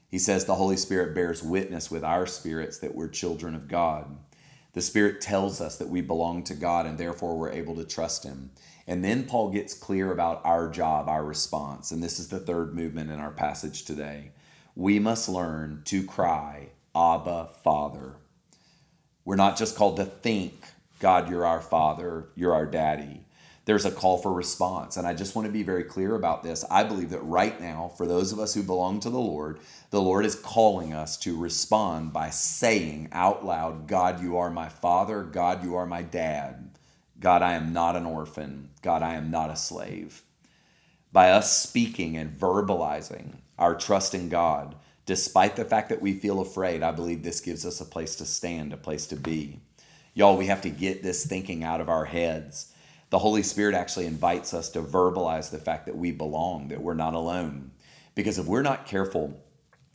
He 0.08 0.18
says 0.18 0.44
the 0.44 0.54
Holy 0.54 0.76
Spirit 0.76 1.14
bears 1.14 1.42
witness 1.42 1.90
with 1.90 2.04
our 2.04 2.26
spirits 2.26 2.78
that 2.78 2.94
we're 2.94 3.08
children 3.08 3.54
of 3.54 3.68
God. 3.68 4.16
The 4.72 4.82
Spirit 4.82 5.20
tells 5.20 5.60
us 5.60 5.78
that 5.78 5.88
we 5.88 6.00
belong 6.00 6.44
to 6.44 6.54
God 6.54 6.86
and 6.86 6.98
therefore 6.98 7.36
we're 7.36 7.50
able 7.50 7.76
to 7.76 7.84
trust 7.84 8.24
Him. 8.24 8.50
And 8.86 9.04
then 9.04 9.24
Paul 9.24 9.50
gets 9.50 9.74
clear 9.74 10.12
about 10.12 10.40
our 10.44 10.68
job, 10.68 11.08
our 11.08 11.24
response. 11.24 11.90
And 11.90 12.02
this 12.02 12.18
is 12.18 12.28
the 12.28 12.38
third 12.38 12.74
movement 12.74 13.10
in 13.10 13.18
our 13.18 13.30
passage 13.30 13.84
today. 13.84 14.32
We 14.74 14.98
must 14.98 15.28
learn 15.28 15.82
to 15.86 16.04
cry, 16.04 16.68
Abba, 16.94 17.50
Father. 17.62 18.16
We're 19.24 19.36
not 19.36 19.58
just 19.58 19.76
called 19.76 19.96
to 19.96 20.04
think, 20.04 20.64
God, 20.98 21.30
you're 21.30 21.46
our 21.46 21.60
Father, 21.60 22.28
you're 22.34 22.54
our 22.54 22.66
Daddy. 22.66 23.24
There's 23.64 23.84
a 23.84 23.90
call 23.90 24.18
for 24.18 24.32
response. 24.32 24.96
And 24.96 25.06
I 25.06 25.12
just 25.12 25.34
want 25.36 25.46
to 25.46 25.52
be 25.52 25.62
very 25.62 25.84
clear 25.84 26.14
about 26.14 26.42
this. 26.42 26.64
I 26.70 26.84
believe 26.84 27.10
that 27.10 27.20
right 27.20 27.60
now, 27.60 27.92
for 27.96 28.06
those 28.06 28.32
of 28.32 28.38
us 28.38 28.54
who 28.54 28.62
belong 28.62 29.00
to 29.00 29.10
the 29.10 29.18
Lord, 29.18 29.60
the 29.90 30.00
Lord 30.00 30.24
is 30.24 30.34
calling 30.34 30.94
us 30.94 31.18
to 31.18 31.36
respond 31.36 32.12
by 32.12 32.30
saying 32.30 33.08
out 33.12 33.44
loud, 33.44 33.86
God, 33.86 34.22
you 34.22 34.38
are 34.38 34.50
my 34.50 34.70
Father. 34.70 35.22
God, 35.22 35.62
you 35.62 35.76
are 35.76 35.86
my 35.86 36.02
Dad. 36.02 36.70
God, 37.20 37.42
I 37.42 37.52
am 37.54 37.72
not 37.72 37.94
an 37.94 38.06
orphan. 38.06 38.70
God, 38.80 39.02
I 39.02 39.14
am 39.14 39.30
not 39.30 39.50
a 39.50 39.56
slave. 39.56 40.22
By 41.12 41.30
us 41.30 41.58
speaking 41.58 42.16
and 42.16 42.32
verbalizing 42.32 43.34
our 43.58 43.74
trust 43.74 44.14
in 44.14 44.30
God, 44.30 44.76
Despite 45.08 45.56
the 45.56 45.64
fact 45.64 45.88
that 45.88 46.02
we 46.02 46.12
feel 46.12 46.38
afraid, 46.38 46.82
I 46.82 46.90
believe 46.90 47.22
this 47.22 47.40
gives 47.40 47.64
us 47.64 47.80
a 47.80 47.86
place 47.86 48.14
to 48.16 48.26
stand, 48.26 48.74
a 48.74 48.76
place 48.76 49.06
to 49.06 49.16
be. 49.16 49.58
Y'all, 50.18 50.36
we 50.36 50.46
have 50.46 50.62
to 50.62 50.68
get 50.68 51.00
this 51.00 51.24
thinking 51.24 51.62
out 51.62 51.80
of 51.80 51.88
our 51.88 52.04
heads. 52.04 52.72
The 53.10 53.20
Holy 53.20 53.44
Spirit 53.44 53.76
actually 53.76 54.06
invites 54.06 54.52
us 54.52 54.68
to 54.70 54.82
verbalize 54.82 55.52
the 55.52 55.58
fact 55.58 55.86
that 55.86 55.96
we 55.96 56.10
belong, 56.10 56.66
that 56.70 56.82
we're 56.82 56.94
not 56.94 57.14
alone. 57.14 57.70
Because 58.16 58.36
if 58.36 58.44
we're 58.44 58.62
not 58.62 58.84
careful, 58.84 59.40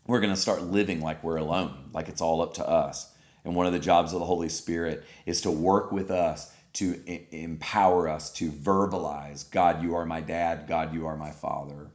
we're 0.07 0.21
going 0.21 0.33
to 0.33 0.39
start 0.39 0.63
living 0.63 1.01
like 1.01 1.21
we're 1.25 1.35
alone, 1.35 1.89
like 1.91 2.07
it's 2.07 2.21
all 2.21 2.41
up 2.41 2.53
to 2.53 2.65
us. 2.65 3.11
And 3.43 3.53
one 3.53 3.65
of 3.65 3.73
the 3.73 3.79
jobs 3.79 4.13
of 4.13 4.19
the 4.21 4.25
Holy 4.25 4.47
Spirit 4.47 5.03
is 5.25 5.41
to 5.41 5.51
work 5.51 5.91
with 5.91 6.09
us, 6.09 6.53
to 6.75 7.01
empower 7.35 8.07
us, 8.07 8.31
to 8.35 8.49
verbalize 8.49 9.51
God, 9.51 9.83
you 9.83 9.93
are 9.93 10.05
my 10.05 10.21
dad, 10.21 10.69
God, 10.69 10.93
you 10.93 11.05
are 11.05 11.17
my 11.17 11.31
father. 11.31 11.91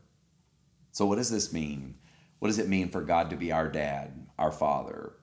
So, 0.92 1.06
what 1.06 1.16
does 1.16 1.30
this 1.30 1.50
mean? 1.50 1.94
What 2.40 2.48
does 2.48 2.58
it 2.58 2.68
mean 2.68 2.90
for 2.90 3.00
God 3.00 3.30
to 3.30 3.36
be 3.36 3.52
our 3.52 3.70
dad, 3.70 4.26
our 4.38 4.52
father? 4.52 5.14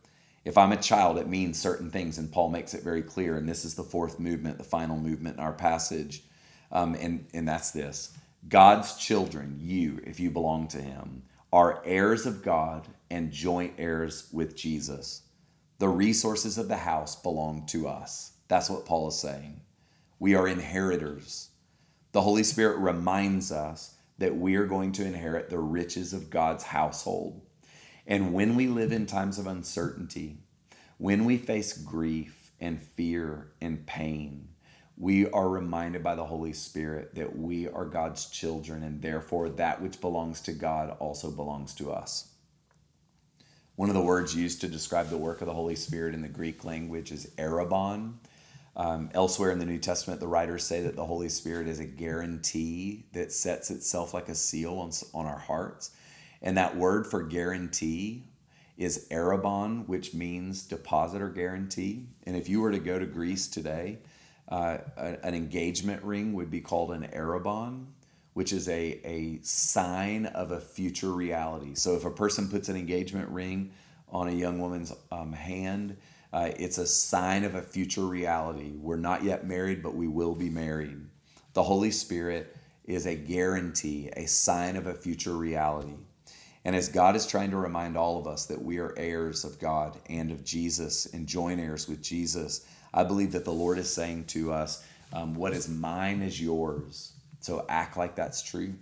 If 0.45 0.59
I'm 0.59 0.71
a 0.71 0.77
child, 0.77 1.17
it 1.17 1.27
means 1.27 1.59
certain 1.59 1.89
things, 1.89 2.19
and 2.19 2.31
Paul 2.31 2.49
makes 2.49 2.75
it 2.75 2.83
very 2.83 3.01
clear. 3.01 3.37
And 3.37 3.49
this 3.49 3.65
is 3.65 3.73
the 3.73 3.83
fourth 3.83 4.19
movement, 4.19 4.59
the 4.59 4.63
final 4.63 4.95
movement 4.95 5.37
in 5.37 5.43
our 5.43 5.53
passage. 5.53 6.23
Um, 6.71 6.95
and, 6.95 7.25
and 7.33 7.47
that's 7.47 7.71
this 7.71 8.15
God's 8.47 8.95
children, 8.95 9.57
you, 9.59 9.99
if 10.05 10.19
you 10.19 10.29
belong 10.29 10.67
to 10.69 10.81
Him, 10.81 11.23
are 11.51 11.81
heirs 11.83 12.27
of 12.27 12.43
God 12.43 12.87
and 13.09 13.31
joint 13.31 13.73
heirs 13.79 14.29
with 14.31 14.55
Jesus. 14.55 15.23
The 15.79 15.89
resources 15.89 16.57
of 16.57 16.67
the 16.67 16.77
house 16.77 17.15
belong 17.15 17.65
to 17.67 17.87
us. 17.87 18.33
That's 18.47 18.69
what 18.69 18.85
Paul 18.85 19.07
is 19.07 19.19
saying. 19.19 19.59
We 20.19 20.35
are 20.35 20.47
inheritors. 20.47 21.49
The 22.11 22.21
Holy 22.21 22.43
Spirit 22.43 22.77
reminds 22.77 23.51
us 23.51 23.95
that 24.19 24.35
we 24.37 24.55
are 24.55 24.65
going 24.65 24.91
to 24.93 25.05
inherit 25.05 25.49
the 25.49 25.59
riches 25.59 26.13
of 26.13 26.29
God's 26.29 26.63
household. 26.63 27.41
And 28.07 28.33
when 28.33 28.55
we 28.55 28.67
live 28.67 28.91
in 28.91 29.05
times 29.05 29.39
of 29.39 29.47
uncertainty, 29.47 30.37
when 30.97 31.25
we 31.25 31.37
face 31.37 31.77
grief 31.77 32.51
and 32.59 32.81
fear 32.81 33.51
and 33.61 33.85
pain, 33.85 34.49
we 34.97 35.29
are 35.29 35.49
reminded 35.49 36.03
by 36.03 36.15
the 36.15 36.25
Holy 36.25 36.53
Spirit 36.53 37.15
that 37.15 37.37
we 37.37 37.67
are 37.67 37.85
God's 37.85 38.29
children, 38.29 38.83
and 38.83 39.01
therefore 39.01 39.49
that 39.49 39.81
which 39.81 39.99
belongs 39.99 40.39
to 40.41 40.53
God 40.53 40.95
also 40.99 41.31
belongs 41.31 41.73
to 41.75 41.91
us. 41.91 42.29
One 43.75 43.89
of 43.89 43.95
the 43.95 44.01
words 44.01 44.33
used 44.33 44.61
to 44.61 44.69
describe 44.69 45.09
the 45.09 45.17
work 45.17 45.41
of 45.41 45.47
the 45.47 45.53
Holy 45.53 45.75
Spirit 45.75 46.13
in 46.13 46.21
the 46.21 46.29
Greek 46.29 46.63
language 46.63 47.11
is 47.11 47.29
arrabon. 47.37 48.13
Um, 48.77 49.09
elsewhere 49.13 49.51
in 49.51 49.59
the 49.59 49.65
New 49.65 49.79
Testament, 49.79 50.21
the 50.21 50.27
writers 50.27 50.63
say 50.63 50.81
that 50.81 50.95
the 50.95 51.05
Holy 51.05 51.29
Spirit 51.29 51.67
is 51.67 51.79
a 51.79 51.85
guarantee 51.85 53.05
that 53.13 53.33
sets 53.33 53.71
itself 53.71 54.13
like 54.13 54.29
a 54.29 54.35
seal 54.35 54.79
on, 54.79 54.91
on 55.13 55.25
our 55.25 55.39
hearts. 55.39 55.91
And 56.45 56.57
that 56.57 56.77
word 56.77 57.07
for 57.07 57.23
guarantee 57.23 58.23
is 58.77 59.07
arrabon, 59.09 59.87
which 59.87 60.13
means 60.13 60.63
deposit 60.63 61.21
or 61.21 61.29
guarantee. 61.29 62.05
And 62.25 62.35
if 62.37 62.47
you 62.47 62.61
were 62.61 62.71
to 62.71 62.79
go 62.79 62.99
to 62.99 63.05
Greece 63.05 63.47
today, 63.47 63.97
uh, 64.49 64.77
an 64.95 65.33
engagement 65.33 66.03
ring 66.03 66.33
would 66.33 66.51
be 66.51 66.61
called 66.61 66.91
an 66.91 67.09
arrabon, 67.13 67.87
which 68.33 68.53
is 68.53 68.69
a, 68.69 69.01
a 69.03 69.39
sign 69.41 70.27
of 70.27 70.51
a 70.51 70.59
future 70.59 71.11
reality. 71.11 71.73
So 71.73 71.95
if 71.95 72.05
a 72.05 72.11
person 72.11 72.47
puts 72.47 72.69
an 72.69 72.75
engagement 72.75 73.27
ring 73.29 73.71
on 74.09 74.27
a 74.27 74.31
young 74.31 74.59
woman's 74.59 74.93
um, 75.11 75.33
hand, 75.33 75.97
uh, 76.31 76.51
it's 76.59 76.77
a 76.77 76.85
sign 76.85 77.43
of 77.43 77.55
a 77.55 77.61
future 77.61 78.05
reality. 78.05 78.73
We're 78.75 78.97
not 78.97 79.23
yet 79.23 79.47
married, 79.47 79.81
but 79.81 79.95
we 79.95 80.07
will 80.07 80.35
be 80.35 80.49
married. 80.49 80.97
The 81.53 81.63
Holy 81.63 81.91
Spirit 81.91 82.55
is 82.83 83.07
a 83.07 83.15
guarantee, 83.15 84.11
a 84.15 84.27
sign 84.27 84.75
of 84.75 84.85
a 84.85 84.93
future 84.93 85.35
reality. 85.35 85.95
And 86.65 86.75
as 86.75 86.89
God 86.89 87.15
is 87.15 87.27
trying 87.27 87.51
to 87.51 87.57
remind 87.57 87.95
all 87.95 88.17
of 88.17 88.27
us 88.27 88.47
that 88.47 88.61
we 88.61 88.79
are 88.79 88.93
heirs 88.97 89.45
of 89.45 89.59
God 89.59 89.97
and 90.09 90.31
of 90.31 90.43
Jesus 90.43 91.05
and 91.05 91.27
joint 91.27 91.61
heirs 91.61 91.87
with 91.87 92.01
Jesus, 92.01 92.65
I 92.91 93.03
believe 93.03 93.31
that 93.33 93.45
the 93.45 93.53
Lord 93.53 93.77
is 93.77 93.93
saying 93.93 94.25
to 94.25 94.51
us, 94.51 94.83
um, 95.13 95.35
What 95.35 95.53
is 95.53 95.69
mine 95.69 96.23
is 96.23 96.41
yours. 96.41 97.13
So 97.39 97.65
act 97.69 97.95
like 97.95 98.15
that's 98.15 98.41
true. 98.41 98.73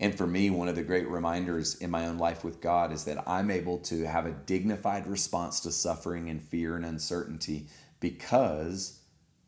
And 0.00 0.16
for 0.16 0.26
me, 0.26 0.50
one 0.50 0.68
of 0.68 0.76
the 0.76 0.82
great 0.82 1.08
reminders 1.08 1.74
in 1.76 1.90
my 1.90 2.06
own 2.06 2.18
life 2.18 2.44
with 2.44 2.60
God 2.60 2.92
is 2.92 3.04
that 3.04 3.28
I'm 3.28 3.50
able 3.50 3.78
to 3.80 4.06
have 4.06 4.26
a 4.26 4.32
dignified 4.32 5.06
response 5.06 5.60
to 5.60 5.72
suffering 5.72 6.28
and 6.30 6.42
fear 6.42 6.76
and 6.76 6.84
uncertainty 6.84 7.66
because 8.00 9.00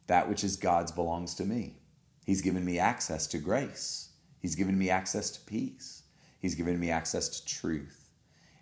that 0.07 0.29
which 0.29 0.45
is 0.45 0.57
God's 0.57 0.93
belongs 0.93 1.35
to 1.37 1.45
me. 1.45 1.77
He's 2.25 2.43
given 2.43 2.65
me 2.65 2.79
access 2.79 3.27
to 3.29 3.39
grace, 3.39 4.11
He's 4.41 4.55
given 4.55 4.79
me 4.79 4.91
access 4.91 5.31
to 5.31 5.41
peace, 5.41 6.03
He's 6.39 6.55
given 6.55 6.79
me 6.79 6.91
access 6.91 7.29
to 7.29 7.47
truth. 7.47 8.11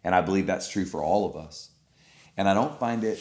And 0.04 0.14
I 0.14 0.20
believe 0.20 0.46
that's 0.46 0.68
true 0.68 0.84
for 0.84 1.02
all 1.02 1.28
of 1.28 1.36
us. 1.36 1.70
And 2.36 2.48
I 2.48 2.54
don't 2.54 2.78
find 2.78 3.04
it 3.04 3.18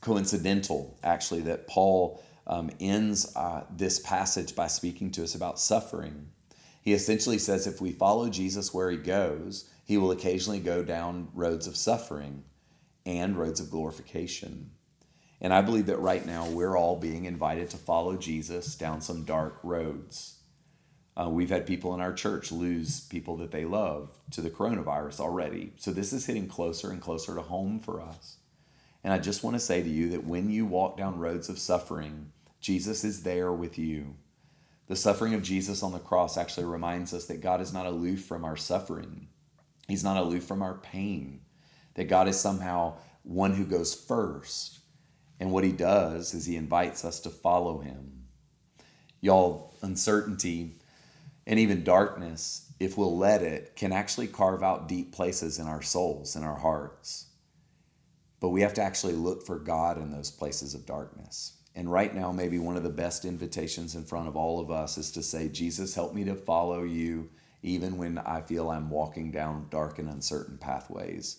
coincidental, 0.00 0.98
actually, 1.02 1.42
that 1.42 1.66
Paul 1.66 2.22
um, 2.46 2.70
ends 2.80 3.34
uh, 3.36 3.64
this 3.70 4.00
passage 4.00 4.54
by 4.54 4.66
speaking 4.66 5.10
to 5.12 5.22
us 5.22 5.34
about 5.34 5.60
suffering 5.60 6.28
he 6.82 6.92
essentially 6.92 7.38
says 7.38 7.66
if 7.66 7.80
we 7.80 7.92
follow 7.92 8.28
Jesus 8.28 8.74
where 8.74 8.90
he 8.90 8.96
goes, 8.96 9.70
he 9.84 9.96
will 9.96 10.10
occasionally 10.10 10.58
go 10.58 10.82
down 10.82 11.28
roads 11.32 11.66
of 11.66 11.76
suffering 11.76 12.42
and 13.06 13.36
roads 13.36 13.60
of 13.60 13.70
glorification. 13.70 14.72
And 15.40 15.54
I 15.54 15.62
believe 15.62 15.86
that 15.86 16.00
right 16.00 16.26
now 16.26 16.48
we're 16.48 16.76
all 16.76 16.96
being 16.96 17.24
invited 17.24 17.70
to 17.70 17.76
follow 17.76 18.16
Jesus 18.16 18.74
down 18.74 19.00
some 19.00 19.24
dark 19.24 19.58
roads. 19.62 20.38
Uh, 21.14 21.28
we've 21.28 21.50
had 21.50 21.66
people 21.66 21.94
in 21.94 22.00
our 22.00 22.12
church 22.12 22.50
lose 22.50 23.00
people 23.00 23.36
that 23.36 23.50
they 23.50 23.64
love 23.64 24.18
to 24.30 24.40
the 24.40 24.50
coronavirus 24.50 25.20
already. 25.20 25.72
So 25.76 25.92
this 25.92 26.12
is 26.12 26.26
hitting 26.26 26.48
closer 26.48 26.90
and 26.90 27.02
closer 27.02 27.34
to 27.34 27.42
home 27.42 27.78
for 27.78 28.00
us. 28.00 28.38
And 29.04 29.12
I 29.12 29.18
just 29.18 29.42
want 29.42 29.54
to 29.54 29.60
say 29.60 29.82
to 29.82 29.88
you 29.88 30.10
that 30.10 30.24
when 30.24 30.48
you 30.48 30.64
walk 30.64 30.96
down 30.96 31.18
roads 31.18 31.48
of 31.48 31.58
suffering, 31.58 32.32
Jesus 32.60 33.04
is 33.04 33.24
there 33.24 33.52
with 33.52 33.78
you. 33.78 34.14
The 34.86 34.96
suffering 34.96 35.34
of 35.34 35.42
Jesus 35.42 35.82
on 35.82 35.92
the 35.92 35.98
cross 35.98 36.36
actually 36.36 36.66
reminds 36.66 37.12
us 37.12 37.26
that 37.26 37.40
God 37.40 37.60
is 37.60 37.72
not 37.72 37.86
aloof 37.86 38.24
from 38.24 38.44
our 38.44 38.56
suffering, 38.56 39.28
He's 39.88 40.04
not 40.04 40.16
aloof 40.16 40.44
from 40.44 40.62
our 40.62 40.74
pain, 40.74 41.40
that 41.94 42.08
God 42.08 42.28
is 42.28 42.40
somehow 42.40 42.94
one 43.24 43.52
who 43.54 43.64
goes 43.64 43.94
first. 43.94 44.78
And 45.40 45.50
what 45.50 45.64
He 45.64 45.72
does 45.72 46.34
is 46.34 46.46
He 46.46 46.56
invites 46.56 47.04
us 47.04 47.20
to 47.20 47.30
follow 47.30 47.80
Him. 47.80 48.24
Y'all, 49.20 49.74
uncertainty 49.82 50.76
and 51.46 51.58
even 51.58 51.84
darkness, 51.84 52.72
if 52.78 52.96
we'll 52.96 53.16
let 53.16 53.42
it, 53.42 53.74
can 53.76 53.92
actually 53.92 54.28
carve 54.28 54.62
out 54.62 54.88
deep 54.88 55.12
places 55.12 55.58
in 55.58 55.66
our 55.66 55.82
souls, 55.82 56.36
in 56.36 56.44
our 56.44 56.58
hearts. 56.58 57.26
But 58.40 58.50
we 58.50 58.62
have 58.62 58.74
to 58.74 58.82
actually 58.82 59.14
look 59.14 59.44
for 59.46 59.58
God 59.58 59.98
in 59.98 60.10
those 60.10 60.30
places 60.30 60.74
of 60.74 60.86
darkness. 60.86 61.54
And 61.74 61.90
right 61.90 62.14
now, 62.14 62.32
maybe 62.32 62.58
one 62.58 62.76
of 62.76 62.82
the 62.82 62.90
best 62.90 63.24
invitations 63.24 63.94
in 63.94 64.04
front 64.04 64.28
of 64.28 64.36
all 64.36 64.60
of 64.60 64.70
us 64.70 64.98
is 64.98 65.10
to 65.12 65.22
say, 65.22 65.48
Jesus, 65.48 65.94
help 65.94 66.14
me 66.14 66.24
to 66.24 66.34
follow 66.34 66.82
you 66.82 67.30
even 67.62 67.96
when 67.96 68.18
I 68.18 68.40
feel 68.40 68.70
I'm 68.70 68.90
walking 68.90 69.30
down 69.30 69.68
dark 69.70 69.98
and 69.98 70.08
uncertain 70.08 70.58
pathways. 70.58 71.38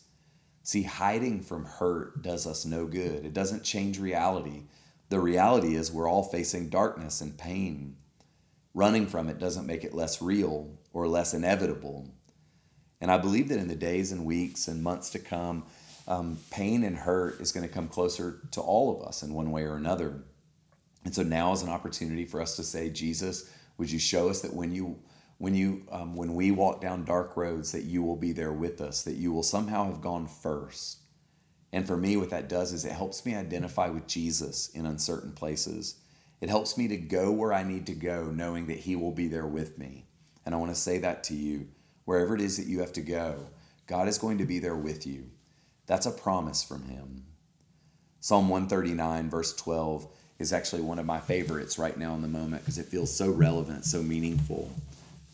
See, 0.64 0.84
hiding 0.84 1.42
from 1.42 1.66
hurt 1.66 2.22
does 2.22 2.48
us 2.48 2.66
no 2.66 2.86
good. 2.86 3.26
It 3.26 3.34
doesn't 3.34 3.64
change 3.64 4.00
reality. 4.00 4.64
The 5.10 5.20
reality 5.20 5.76
is 5.76 5.92
we're 5.92 6.10
all 6.10 6.24
facing 6.24 6.70
darkness 6.70 7.20
and 7.20 7.38
pain. 7.38 7.98
Running 8.74 9.06
from 9.06 9.30
it 9.30 9.40
doesn't 9.40 9.68
make 9.68 9.84
it 9.84 9.94
less 9.94 10.22
real 10.22 10.80
or 10.94 11.08
less 11.08 11.34
inevitable. 11.34 12.10
And 13.02 13.12
I 13.12 13.18
believe 13.18 13.50
that 13.50 13.60
in 13.60 13.68
the 13.68 13.76
days 13.76 14.12
and 14.12 14.26
weeks 14.26 14.68
and 14.68 14.82
months 14.82 15.10
to 15.12 15.20
come, 15.20 15.66
um, 16.08 16.38
pain 16.52 16.84
and 16.84 16.98
hurt 16.98 17.40
is 17.40 17.52
going 17.52 17.68
to 17.68 17.74
come 17.74 17.88
closer 17.88 18.40
to 18.52 18.62
all 18.62 18.96
of 18.96 19.08
us 19.08 19.24
in 19.24 19.34
one 19.34 19.52
way 19.52 19.64
or 19.64 19.76
another. 19.76 20.24
And 21.06 21.14
so 21.14 21.24
now 21.24 21.52
is 21.52 21.62
an 21.62 21.70
opportunity 21.70 22.26
for 22.26 22.42
us 22.42 22.56
to 22.56 22.64
say, 22.64 22.90
Jesus, 22.90 23.50
would 23.78 23.92
you 23.92 24.00
show 24.00 24.30
us 24.30 24.42
that 24.42 24.54
when 24.54 24.74
you 24.74 25.00
when 25.38 25.56
you 25.56 25.86
um, 25.92 26.16
when 26.16 26.36
we 26.36 26.52
walk 26.52 26.80
down 26.80 27.04
dark 27.04 27.36
roads 27.36 27.72
that 27.72 27.84
you 27.84 28.02
will 28.04 28.16
be 28.16 28.32
there 28.32 28.54
with 28.54 28.80
us 28.82 29.04
that 29.04 29.16
you 29.16 29.32
will 29.32 29.44
somehow 29.44 29.86
have 29.86 30.00
gone 30.00 30.28
first 30.28 31.00
and 31.72 31.86
for 31.88 31.98
me 31.98 32.16
what 32.16 32.30
that 32.30 32.48
does 32.48 32.72
is 32.72 32.86
it 32.86 32.92
helps 32.92 33.26
me 33.26 33.36
identify 33.36 33.90
with 33.90 34.08
jesus 34.08 34.70
in 34.70 34.86
uncertain 34.86 35.32
places 35.32 35.96
it 36.44 36.50
helps 36.50 36.78
me 36.78 36.90
to 36.90 36.98
go 36.98 37.32
where 37.32 37.54
i 37.54 37.64
need 37.64 37.86
to 37.86 37.94
go 37.94 38.26
knowing 38.26 38.68
that 38.68 38.78
he 38.78 38.98
will 38.98 39.14
be 39.14 39.30
there 39.30 39.48
with 39.48 39.78
me. 39.78 40.06
And 40.46 40.54
i 40.54 40.58
want 40.58 40.76
to 40.76 40.80
say 40.80 40.98
that 40.98 41.24
to 41.26 41.34
you. 41.34 41.70
Wherever 42.04 42.36
it 42.36 42.42
is 42.42 42.58
that 42.58 42.68
you 42.68 42.82
have 42.82 42.92
to 42.94 43.02
go 43.02 43.48
god 43.88 44.10
is 44.10 44.18
going 44.18 44.40
to 44.40 44.46
be 44.46 44.60
there 44.60 44.76
with 44.76 45.08
you. 45.08 45.30
That's 45.86 46.06
a 46.06 46.12
promise 46.12 46.62
from 46.62 46.84
him. 46.84 47.24
Psalm 48.20 48.50
139 48.50 49.30
verse 49.30 49.56
12 49.56 50.06
is 50.38 50.52
actually 50.52 50.82
one 50.82 51.00
of 51.00 51.06
my 51.06 51.22
favorites 51.22 51.80
right 51.80 51.98
now 51.98 52.14
in 52.14 52.22
the 52.22 52.28
moment 52.28 52.64
because 52.64 52.78
it 52.78 52.88
feels 52.88 53.16
so 53.16 53.32
relevant 53.32 53.86
so 53.86 54.04
meaningful. 54.04 54.70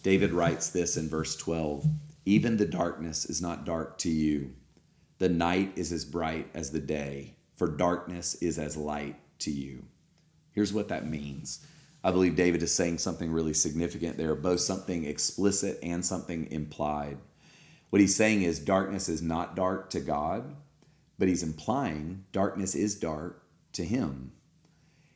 David 0.03 0.31
writes 0.31 0.69
this 0.69 0.95
in 0.95 1.09
verse 1.09 1.35
12 1.37 1.87
Even 2.25 2.55
the 2.55 2.67
darkness 2.67 3.25
is 3.25 3.41
not 3.41 3.65
dark 3.65 3.97
to 3.97 4.11
you. 4.11 4.53
The 5.17 5.29
night 5.29 5.71
is 5.75 5.91
as 5.91 6.05
bright 6.05 6.49
as 6.53 6.69
the 6.69 6.79
day, 6.79 7.33
for 7.55 7.67
darkness 7.67 8.35
is 8.35 8.59
as 8.59 8.77
light 8.77 9.15
to 9.39 9.49
you. 9.49 9.85
Here's 10.51 10.73
what 10.73 10.89
that 10.89 11.07
means. 11.07 11.65
I 12.03 12.11
believe 12.11 12.35
David 12.35 12.63
is 12.63 12.73
saying 12.73 12.99
something 12.99 13.31
really 13.31 13.53
significant 13.53 14.17
there, 14.17 14.35
both 14.35 14.61
something 14.61 15.05
explicit 15.05 15.79
and 15.83 16.05
something 16.05 16.49
implied. 16.51 17.17
What 17.89 18.01
he's 18.01 18.15
saying 18.15 18.43
is 18.43 18.59
darkness 18.59 19.09
is 19.09 19.21
not 19.21 19.55
dark 19.55 19.89
to 19.91 19.99
God, 19.99 20.55
but 21.17 21.27
he's 21.27 21.43
implying 21.43 22.23
darkness 22.31 22.75
is 22.75 22.95
dark 22.95 23.43
to 23.73 23.83
him. 23.83 24.31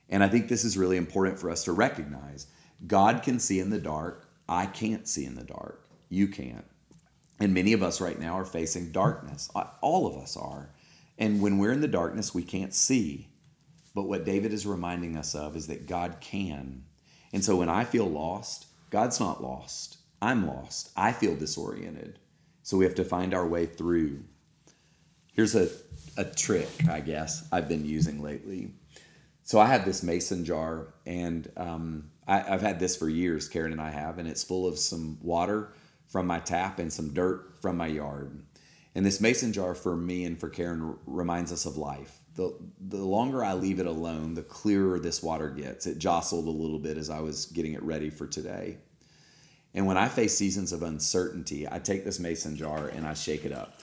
And 0.10 0.24
I 0.24 0.28
think 0.28 0.48
this 0.48 0.65
is 0.65 0.78
really 0.78 0.98
important 0.98 1.39
for 1.39 1.50
us 1.50 1.63
to 1.63 1.72
recognize. 1.72 2.48
God 2.86 3.24
can 3.24 3.39
see 3.39 3.60
in 3.60 3.69
the 3.69 3.80
dark, 3.80 4.28
I 4.50 4.65
can't 4.65 5.08
see 5.08 5.26
in 5.26 5.36
the 5.36 5.43
dark. 5.43 5.88
You 6.10 6.28
can't. 6.28 6.65
And 7.39 7.54
many 7.54 7.74
of 7.74 7.82
us 7.82 8.02
right 8.02 8.19
now 8.19 8.38
are 8.38 8.46
facing 8.46 8.91
darkness. 8.91 9.50
Uh, 9.56 9.65
all 9.82 10.06
of 10.06 10.22
us 10.22 10.36
are. 10.36 10.69
And 11.17 11.41
when 11.41 11.58
we're 11.58 11.72
in 11.72 11.82
the 11.82 11.88
darkness, 11.88 12.34
we 12.34 12.43
can't 12.43 12.74
see. 12.74 13.30
But 13.93 14.03
what 14.03 14.25
David 14.25 14.53
is 14.53 14.65
reminding 14.65 15.17
us 15.17 15.36
of 15.36 15.56
is 15.56 15.67
that 15.67 15.88
God 15.88 16.17
can. 16.19 16.84
And 17.32 17.43
so 17.43 17.56
when 17.56 17.69
I 17.69 17.84
feel 17.84 18.06
lost, 18.06 18.67
God's 18.89 19.19
not 19.19 19.43
lost. 19.43 19.97
I'm 20.21 20.47
lost. 20.47 20.91
I 20.95 21.12
feel 21.12 21.36
disoriented. 21.36 22.19
So 22.63 22.77
we 22.77 22.86
have 22.86 22.95
to 22.95 23.03
find 23.03 23.34
our 23.34 23.47
way 23.47 23.65
through. 23.65 24.23
Here's 25.34 25.56
a, 25.56 25.67
a 26.15 26.23
trick, 26.23 26.69
I 26.89 27.01
guess, 27.01 27.47
I've 27.51 27.67
been 27.67 27.86
using 27.86 28.21
lately. 28.21 28.71
So 29.43 29.60
I 29.60 29.65
have 29.65 29.84
this 29.84 30.03
mason 30.03 30.45
jar, 30.45 30.93
and 31.06 31.51
um, 31.58 32.12
I, 32.25 32.39
have 32.39 32.62
had 32.62 32.79
this 32.79 32.95
for 32.95 33.10
years, 33.10 33.49
Karen 33.49 33.73
and 33.73 33.82
I 33.82 33.89
have, 33.89 34.17
and 34.17 34.27
it's 34.27 34.43
full 34.43 34.65
of 34.65 34.79
some 34.79 35.17
water 35.21 35.73
from 36.08 36.27
my 36.27 36.39
tap 36.39 36.79
and 36.79 36.93
some 36.93 37.13
dirt 37.13 37.58
from 37.62 37.75
my 37.75 37.88
yard. 37.88 38.41
And 38.95 39.06
this 39.06 39.19
mason 39.19 39.51
jar 39.51 39.75
for 39.75 39.97
me 39.97 40.23
and 40.23 40.39
for 40.39 40.49
Karen 40.49 40.97
reminds 41.06 41.51
us 41.51 41.65
of 41.65 41.75
life. 41.75 42.19
The, 42.36 42.56
the 42.80 42.98
longer 42.98 43.43
I 43.43 43.54
leave 43.54 43.80
it 43.80 43.86
alone, 43.86 44.34
the 44.34 44.41
clearer 44.41 45.00
this 45.00 45.22
water 45.22 45.50
gets. 45.50 45.86
It 45.86 46.00
jostled 46.00 46.48
a 46.48 46.52
little 46.52 46.80
bit 46.80 46.98
as 46.98 47.10
I 47.10 47.19
was 47.19 47.46
getting 47.46 47.74
it 47.74 47.84
ready 47.84 48.10
for 48.10 48.26
today. 48.26 48.78
And 49.74 49.86
when 49.86 49.98
I 49.98 50.08
face 50.08 50.38
seasons 50.38 50.72
of 50.72 50.84
uncertainty, 50.84 51.67
I 51.69 51.80
take 51.80 52.06
this 52.06 52.19
mason 52.19 52.56
jar 52.56 52.88
and 52.88 53.06
I 53.06 53.13
shake 53.13 53.46
it 53.46 53.52
up. 53.52 53.82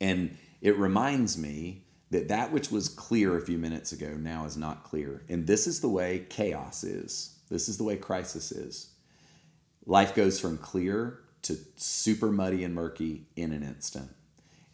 And 0.00 0.36
it 0.60 0.76
reminds 0.76 1.38
me 1.38 1.84
that 2.10 2.28
that 2.28 2.52
which 2.52 2.70
was 2.70 2.88
clear 2.88 3.36
a 3.36 3.40
few 3.40 3.58
minutes 3.58 3.92
ago 3.92 4.14
now 4.14 4.44
is 4.44 4.56
not 4.56 4.84
clear. 4.84 5.22
And 5.28 5.46
this 5.46 5.66
is 5.66 5.80
the 5.80 5.88
way 5.88 6.26
chaos 6.28 6.84
is. 6.84 7.38
This 7.50 7.68
is 7.68 7.78
the 7.78 7.84
way 7.84 7.96
crisis 7.96 8.52
is. 8.52 8.90
Life 9.86 10.14
goes 10.14 10.40
from 10.40 10.58
clear 10.58 11.20
to 11.42 11.56
super 11.76 12.30
muddy 12.30 12.64
and 12.64 12.74
murky 12.74 13.26
in 13.36 13.52
an 13.52 13.62
instant. 13.62 14.10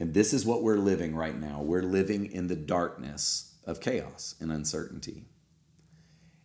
And 0.03 0.15
this 0.15 0.33
is 0.33 0.45
what 0.45 0.65
we're 0.65 0.79
living 0.79 1.15
right 1.15 1.39
now. 1.39 1.63
We're 1.63 1.85
living 1.85 2.33
in 2.33 2.49
the 2.49 2.57
darkness 2.57 3.55
of 3.65 3.79
chaos 3.81 4.35
and 4.41 4.51
uncertainty. 4.51 5.27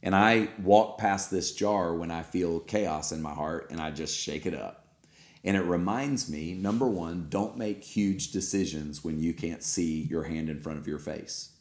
And 0.04 0.16
I 0.16 0.50
walk 0.62 1.00
past 1.00 1.32
this 1.32 1.56
jar 1.56 1.96
when 1.96 2.12
I 2.12 2.22
feel 2.22 2.60
chaos 2.60 3.12
in 3.12 3.20
my 3.20 3.34
heart 3.34 3.72
and 3.72 3.82
I 3.82 3.90
just 3.90 4.16
shake 4.16 4.46
it 4.46 4.54
up. 4.54 4.86
And 5.44 5.58
it 5.58 5.62
reminds 5.62 6.30
me 6.30 6.54
number 6.54 6.88
one, 6.88 7.30
don't 7.30 7.58
make 7.58 7.84
huge 7.84 8.30
decisions 8.32 9.04
when 9.04 9.20
you 9.20 9.34
can't 9.34 9.64
see 9.64 10.04
your 10.04 10.26
hand 10.26 10.50
in 10.50 10.62
front 10.62 10.78
of 10.78 10.88
your 10.88 11.00
face. 11.00 11.54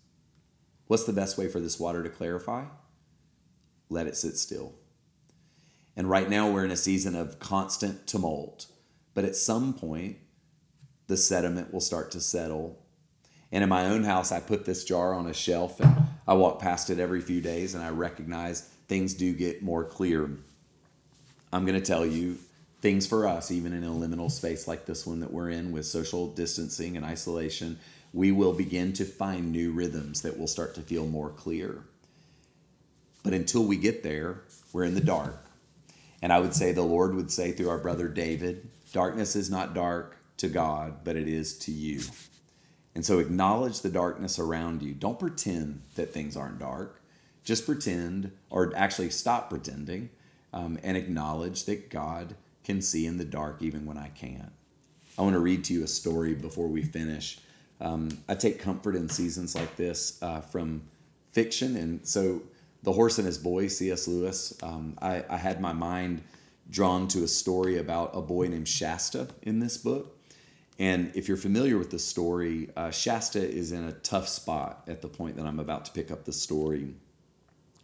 What's 0.89 1.05
the 1.05 1.15
best 1.15 1.39
way 1.39 1.49
for 1.49 1.61
this 1.61 1.81
water 1.81 2.03
to 2.03 2.11
clarify? 2.11 2.67
Let 3.89 4.07
it 4.07 4.19
sit 4.19 4.37
still. 4.37 4.75
And 5.97 6.11
right 6.11 6.29
now, 6.29 6.51
we're 6.51 6.67
in 6.67 6.71
a 6.71 6.77
season 6.77 7.17
of 7.17 7.39
constant 7.39 8.07
tumult. 8.07 8.67
But 9.15 9.25
at 9.25 9.35
some 9.35 9.73
point, 9.73 10.19
the 11.07 11.17
sediment 11.17 11.73
will 11.73 11.81
start 11.81 12.11
to 12.13 12.21
settle. 12.21 12.79
And 13.53 13.63
in 13.63 13.69
my 13.69 13.87
own 13.87 14.05
house, 14.05 14.33
I 14.33 14.41
put 14.41 14.65
this 14.65 14.85
jar 14.85 15.15
on 15.15 15.27
a 15.27 15.35
shelf 15.35 15.81
and 15.81 15.97
I 16.27 16.35
walk 16.35 16.61
past 16.61 16.91
it 16.91 16.99
every 16.99 17.21
few 17.21 17.41
days 17.41 17.75
and 17.75 17.85
I 17.85 17.91
recognize 17.91 18.63
things 18.89 19.15
do 19.15 19.33
get 19.33 19.63
more 19.63 19.85
clear. 19.85 20.31
I'm 21.53 21.65
going 21.65 21.81
to 21.81 21.87
tell 21.87 22.05
you 22.05 22.39
things 22.81 23.07
for 23.07 23.27
us, 23.27 23.51
even 23.51 23.73
in 23.73 23.85
a 23.85 23.91
liminal 23.91 24.31
space 24.31 24.67
like 24.67 24.85
this 24.85 25.07
one 25.07 25.21
that 25.21 25.33
we're 25.33 25.51
in 25.51 25.73
with 25.73 25.87
social 25.87 26.29
distancing 26.29 26.97
and 26.97 27.07
isolation, 27.07 27.79
we 28.13 28.33
will 28.33 28.53
begin 28.53 28.93
to 28.95 29.05
find 29.05 29.53
new 29.53 29.73
rhythms 29.73 30.23
that 30.23 30.39
will 30.39 30.47
start 30.47 30.75
to 30.75 30.81
feel 30.83 31.07
more 31.07 31.31
clear. 31.31 31.85
But 33.23 33.33
until 33.33 33.65
we 33.65 33.77
get 33.77 34.03
there, 34.03 34.43
we're 34.73 34.85
in 34.85 34.95
the 34.95 35.01
dark. 35.01 35.47
And 36.23 36.33
I 36.33 36.41
would 36.41 36.55
say 36.55 36.73
the 36.73 36.83
Lord 36.83 37.15
would 37.15 37.31
say 37.31 37.53
through 37.53 37.69
our 37.69 37.79
brother 37.79 38.09
David, 38.09 38.69
darkness 38.93 39.37
is 39.37 39.51
not 39.51 39.75
dark 39.75 40.16
to 40.39 40.49
God, 40.49 41.05
but 41.05 41.17
it 41.17 41.29
is 41.29 41.59
to 41.61 41.73
you. 41.73 42.01
And 42.95 43.05
so 43.05 43.19
acknowledge 43.19 43.81
the 43.81 43.91
darkness 43.91 44.39
around 44.39 44.83
you. 44.83 44.95
Don't 44.95 45.19
pretend 45.19 45.83
that 45.97 46.13
things 46.13 46.37
aren't 46.37 46.59
dark. 46.59 47.03
Just 47.45 47.67
pretend, 47.67 48.33
or 48.51 48.73
actually 48.75 49.11
stop 49.11 49.51
pretending, 49.51 50.11
um, 50.53 50.79
and 50.83 50.97
acknowledge 50.97 51.65
that 51.65 51.91
God 51.91 52.35
can 52.65 52.81
see 52.83 53.07
in 53.07 53.19
the 53.19 53.25
dark 53.25 53.59
even 53.61 53.87
when 53.87 53.99
I 53.99 54.09
can't. 54.09 54.53
I 55.19 55.23
want 55.23 55.35
to 55.35 55.41
read 55.41 55.65
to 55.65 55.75
you 55.75 55.85
a 55.85 55.89
story 55.89 56.35
before 56.35 56.69
we 56.69 56.83
finish. 56.83 57.39
Um, 57.81 58.09
I 58.29 58.35
take 58.35 58.59
comfort 58.59 58.97
in 58.97 59.09
seasons 59.09 59.55
like 59.55 59.77
this 59.77 60.21
uh, 60.23 60.41
from 60.41 60.83
fiction. 61.33 61.77
And 61.77 62.07
so, 62.07 62.43
The 62.83 62.93
Horse 62.93 63.19
and 63.19 63.27
His 63.27 63.39
Boy, 63.39 63.69
C.S. 63.69 64.09
Lewis, 64.09 64.59
um, 64.63 64.97
I, 65.01 65.25
I, 65.29 65.37
had 65.37 65.61
my 65.61 65.75
mind 65.75 66.23
drawn 66.71 67.09
to 67.09 67.25
a 67.25 67.29
story 67.29 67.79
about 67.79 68.11
a 68.15 68.23
boy 68.23 68.49
named 68.49 68.69
Shasta 68.69 69.29
in 69.43 69.61
this 69.61 69.77
book. 69.77 70.16
And 70.79 71.11
if 71.15 71.27
you're 71.29 71.37
familiar 71.37 71.79
with 71.79 71.91
the 71.91 71.99
story, 71.99 72.69
uh, 72.77 72.91
Shasta 72.91 73.41
is 73.41 73.73
in 73.73 73.85
a 73.85 73.93
tough 73.93 74.29
spot 74.29 74.85
at 74.89 75.01
the 75.01 75.09
point 75.09 75.37
that 75.37 75.47
I'm 75.47 75.59
about 75.59 75.87
to 75.87 75.93
pick 75.93 76.11
up 76.11 76.25
the 76.25 76.33
story. 76.33 76.95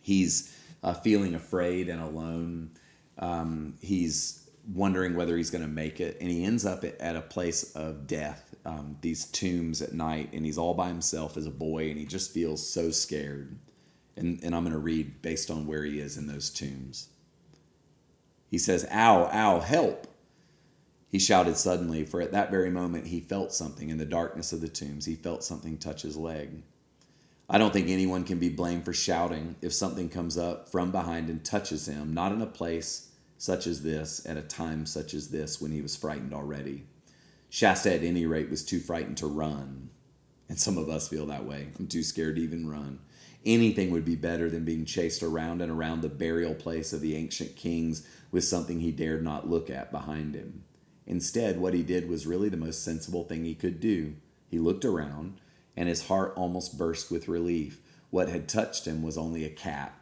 He's 0.03 0.55
uh, 0.83 0.95
feeling 0.95 1.35
afraid 1.35 1.89
and 1.89 2.03
alone. 2.03 2.71
Um, 3.19 3.75
he's 3.81 4.51
wondering 4.75 5.17
whether 5.17 5.37
he's 5.37 5.51
going 5.51 5.63
to 5.63 5.69
make 5.69 6.01
it, 6.01 6.19
and 6.21 6.31
he 6.31 6.45
ends 6.45 6.67
up 6.67 6.85
at 6.85 7.17
a 7.17 7.21
place 7.21 7.73
of 7.75 8.07
death, 8.07 8.55
um, 8.65 8.97
these 9.01 9.25
tombs 9.27 9.83
at 9.83 9.93
night, 9.93 10.31
and 10.33 10.45
he's 10.45 10.59
all 10.59 10.75
by 10.75 10.89
himself 10.89 11.37
as 11.37 11.47
a 11.47 11.51
boy, 11.51 11.91
and 11.91 11.99
he 11.99 12.05
just 12.05 12.33
feels 12.33 12.67
so 12.67 12.91
scared. 12.91 13.57
And, 14.17 14.43
and 14.43 14.55
I'm 14.55 14.63
going 14.63 14.73
to 14.73 14.79
read 14.79 15.23
based 15.23 15.51
on 15.51 15.67
where 15.67 15.85
he 15.85 15.99
is 15.99 16.19
in 16.19 16.27
those 16.27 16.51
tombs. 16.51 17.09
He 18.51 18.59
says, 18.59 18.87
Ow, 18.91 19.31
ow, 19.33 19.61
help! 19.61 20.07
He 21.13 21.19
shouted 21.19 21.59
suddenly, 21.59 22.07
for 22.07 22.23
at 22.23 22.33
that 22.33 22.51
very 22.51 22.71
moment 22.71 23.09
he 23.09 23.21
felt 23.21 23.53
something 23.53 23.91
in 23.91 23.99
the 23.99 24.07
darkness 24.07 24.55
of 24.55 24.63
the 24.63 24.69
tombs. 24.69 25.05
He 25.05 25.15
felt 25.15 25.45
something 25.45 25.77
touch 25.77 26.01
his 26.01 26.17
leg. 26.17 26.63
I 27.51 27.59
don't 27.59 27.71
think 27.71 27.91
anyone 27.91 28.25
can 28.25 28.39
be 28.39 28.49
blamed 28.49 28.87
for 28.87 28.95
shouting 28.95 29.57
if 29.61 29.75
something 29.75 30.09
comes 30.09 30.39
up 30.39 30.71
from 30.71 30.91
behind 30.91 31.29
and 31.29 31.45
touches 31.45 31.87
him, 31.87 32.15
not 32.15 32.33
in 32.33 32.41
a 32.41 32.47
place 32.47 33.11
such 33.37 33.67
as 33.67 33.83
this 33.83 34.25
at 34.25 34.39
a 34.39 34.43
time 34.43 34.87
such 34.87 35.13
as 35.13 35.29
this 35.29 35.61
when 35.61 35.71
he 35.71 35.83
was 35.83 35.97
frightened 35.97 36.33
already. 36.33 36.85
Shasta, 37.51 37.95
at 37.95 38.03
any 38.03 38.25
rate, 38.25 38.49
was 38.49 38.65
too 38.65 38.81
frightened 38.81 39.19
to 39.19 39.27
run. 39.27 39.91
And 40.49 40.59
some 40.59 40.79
of 40.79 40.89
us 40.89 41.09
feel 41.09 41.27
that 41.27 41.45
way. 41.45 41.69
I'm 41.79 41.89
too 41.89 42.03
scared 42.03 42.37
to 42.37 42.43
even 42.43 42.71
run. 42.71 43.01
Anything 43.45 43.91
would 43.91 44.07
be 44.07 44.17
better 44.17 44.49
than 44.49 44.65
being 44.65 44.87
chased 44.87 45.23
around 45.23 45.61
and 45.61 45.71
around 45.71 46.01
the 46.01 46.09
burial 46.09 46.55
place 46.55 46.95
of 46.95 47.03
the 47.03 47.17
ancient 47.17 47.55
kings 47.55 48.07
with 48.31 48.45
something 48.45 48.81
he 48.81 48.93
dared 48.93 49.23
not 49.23 49.51
look 49.51 49.69
at 49.69 49.93
behind 49.93 50.35
him. 50.35 50.65
Instead, 51.07 51.59
what 51.59 51.75
he 51.75 51.83
did 51.83 52.09
was 52.09 52.27
really 52.27 52.49
the 52.49 52.57
most 52.57 52.85
sensible 52.85 53.25
thing 53.25 53.45
he 53.45 53.55
could 53.55 53.81
do. 53.81 54.15
He 54.49 54.59
looked 54.59 54.85
around, 54.85 55.41
and 55.77 55.89
his 55.89 56.07
heart 56.07 56.35
almost 56.37 56.79
burst 56.79 57.11
with 57.11 57.29
relief. 57.29 57.81
What 58.11 58.29
had 58.29 58.49
touched 58.49 58.87
him 58.87 59.03
was 59.03 59.19
only 59.19 59.45
a 59.45 59.51
cat 59.51 59.95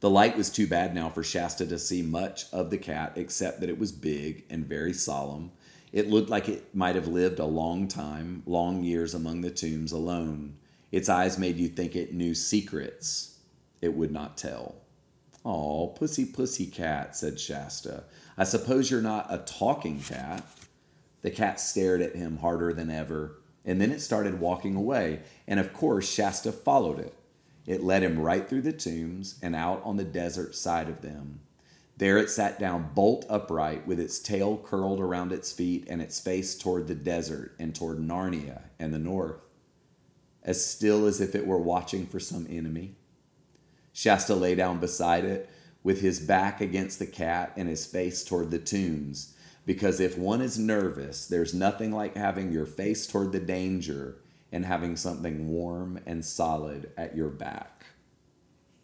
The 0.00 0.10
light 0.10 0.36
was 0.36 0.50
too 0.50 0.66
bad 0.68 0.94
now 0.94 1.08
for 1.10 1.24
Shasta 1.24 1.66
to 1.66 1.78
see 1.78 2.02
much 2.02 2.46
of 2.52 2.70
the 2.70 2.78
cat 2.78 3.14
except 3.16 3.60
that 3.60 3.70
it 3.70 3.78
was 3.78 3.90
big 3.92 4.44
and 4.50 4.64
very 4.66 4.92
solemn. 4.92 5.50
It 5.92 6.08
looked 6.08 6.30
like 6.30 6.48
it 6.48 6.74
might 6.74 6.94
have 6.94 7.08
lived 7.08 7.38
a 7.40 7.46
long 7.46 7.88
time, 7.88 8.42
long 8.46 8.84
years 8.84 9.14
among 9.14 9.40
the 9.40 9.50
tombs 9.50 9.92
alone. 9.92 10.56
Its 10.92 11.08
eyes 11.08 11.38
made 11.38 11.56
you 11.56 11.68
think 11.68 11.96
it 11.96 12.14
knew 12.14 12.34
secrets 12.34 13.38
it 13.80 13.94
would 13.94 14.12
not 14.12 14.36
tell. 14.36 14.76
Oh, 15.44 15.88
pussy, 15.88 16.26
pussy 16.26 16.66
cat, 16.66 17.16
said 17.16 17.40
Shasta. 17.40 18.04
I 18.40 18.44
suppose 18.44 18.88
you're 18.88 19.02
not 19.02 19.26
a 19.28 19.38
talking 19.38 20.00
cat. 20.00 20.46
The 21.22 21.30
cat 21.32 21.58
stared 21.58 22.00
at 22.00 22.14
him 22.14 22.36
harder 22.38 22.72
than 22.72 22.88
ever, 22.88 23.40
and 23.64 23.80
then 23.80 23.90
it 23.90 24.00
started 24.00 24.38
walking 24.38 24.76
away, 24.76 25.22
and 25.48 25.58
of 25.58 25.72
course 25.72 26.08
Shasta 26.08 26.52
followed 26.52 27.00
it. 27.00 27.14
It 27.66 27.82
led 27.82 28.04
him 28.04 28.20
right 28.20 28.48
through 28.48 28.62
the 28.62 28.72
tombs 28.72 29.40
and 29.42 29.56
out 29.56 29.82
on 29.84 29.96
the 29.96 30.04
desert 30.04 30.54
side 30.54 30.88
of 30.88 31.02
them. 31.02 31.40
There 31.96 32.16
it 32.16 32.30
sat 32.30 32.60
down 32.60 32.92
bolt 32.94 33.26
upright 33.28 33.84
with 33.88 33.98
its 33.98 34.20
tail 34.20 34.56
curled 34.56 35.00
around 35.00 35.32
its 35.32 35.50
feet 35.50 35.84
and 35.90 36.00
its 36.00 36.20
face 36.20 36.56
toward 36.56 36.86
the 36.86 36.94
desert 36.94 37.56
and 37.58 37.74
toward 37.74 37.98
Narnia 37.98 38.62
and 38.78 38.94
the 38.94 39.00
north, 39.00 39.40
as 40.44 40.64
still 40.64 41.06
as 41.06 41.20
if 41.20 41.34
it 41.34 41.44
were 41.44 41.58
watching 41.58 42.06
for 42.06 42.20
some 42.20 42.46
enemy. 42.48 42.94
Shasta 43.92 44.36
lay 44.36 44.54
down 44.54 44.78
beside 44.78 45.24
it 45.24 45.50
with 45.82 46.00
his 46.00 46.20
back 46.20 46.60
against 46.60 46.98
the 46.98 47.06
cat 47.06 47.52
and 47.56 47.68
his 47.68 47.86
face 47.86 48.24
toward 48.24 48.50
the 48.50 48.58
tombs, 48.58 49.34
because 49.64 50.00
if 50.00 50.16
one 50.16 50.40
is 50.40 50.58
nervous, 50.58 51.26
there's 51.26 51.54
nothing 51.54 51.92
like 51.92 52.16
having 52.16 52.52
your 52.52 52.66
face 52.66 53.06
toward 53.06 53.32
the 53.32 53.40
danger 53.40 54.16
and 54.50 54.64
having 54.64 54.96
something 54.96 55.48
warm 55.48 56.00
and 56.06 56.24
solid 56.24 56.90
at 56.96 57.14
your 57.14 57.28
back. 57.28 57.84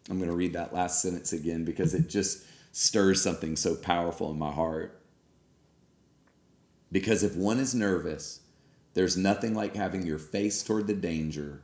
I'm 0.09 0.17
going 0.17 0.29
to 0.29 0.35
read 0.35 0.53
that 0.53 0.73
last 0.73 1.01
sentence 1.01 1.33
again 1.33 1.65
because 1.65 1.93
it 1.93 2.07
just 2.07 2.45
stirs 2.71 3.21
something 3.21 3.55
so 3.55 3.75
powerful 3.75 4.31
in 4.31 4.37
my 4.37 4.51
heart. 4.51 5.01
Because 6.91 7.23
if 7.23 7.35
one 7.35 7.59
is 7.59 7.73
nervous, 7.73 8.41
there's 8.93 9.17
nothing 9.17 9.55
like 9.55 9.75
having 9.75 10.05
your 10.05 10.19
face 10.19 10.61
toward 10.61 10.87
the 10.87 10.93
danger 10.93 11.63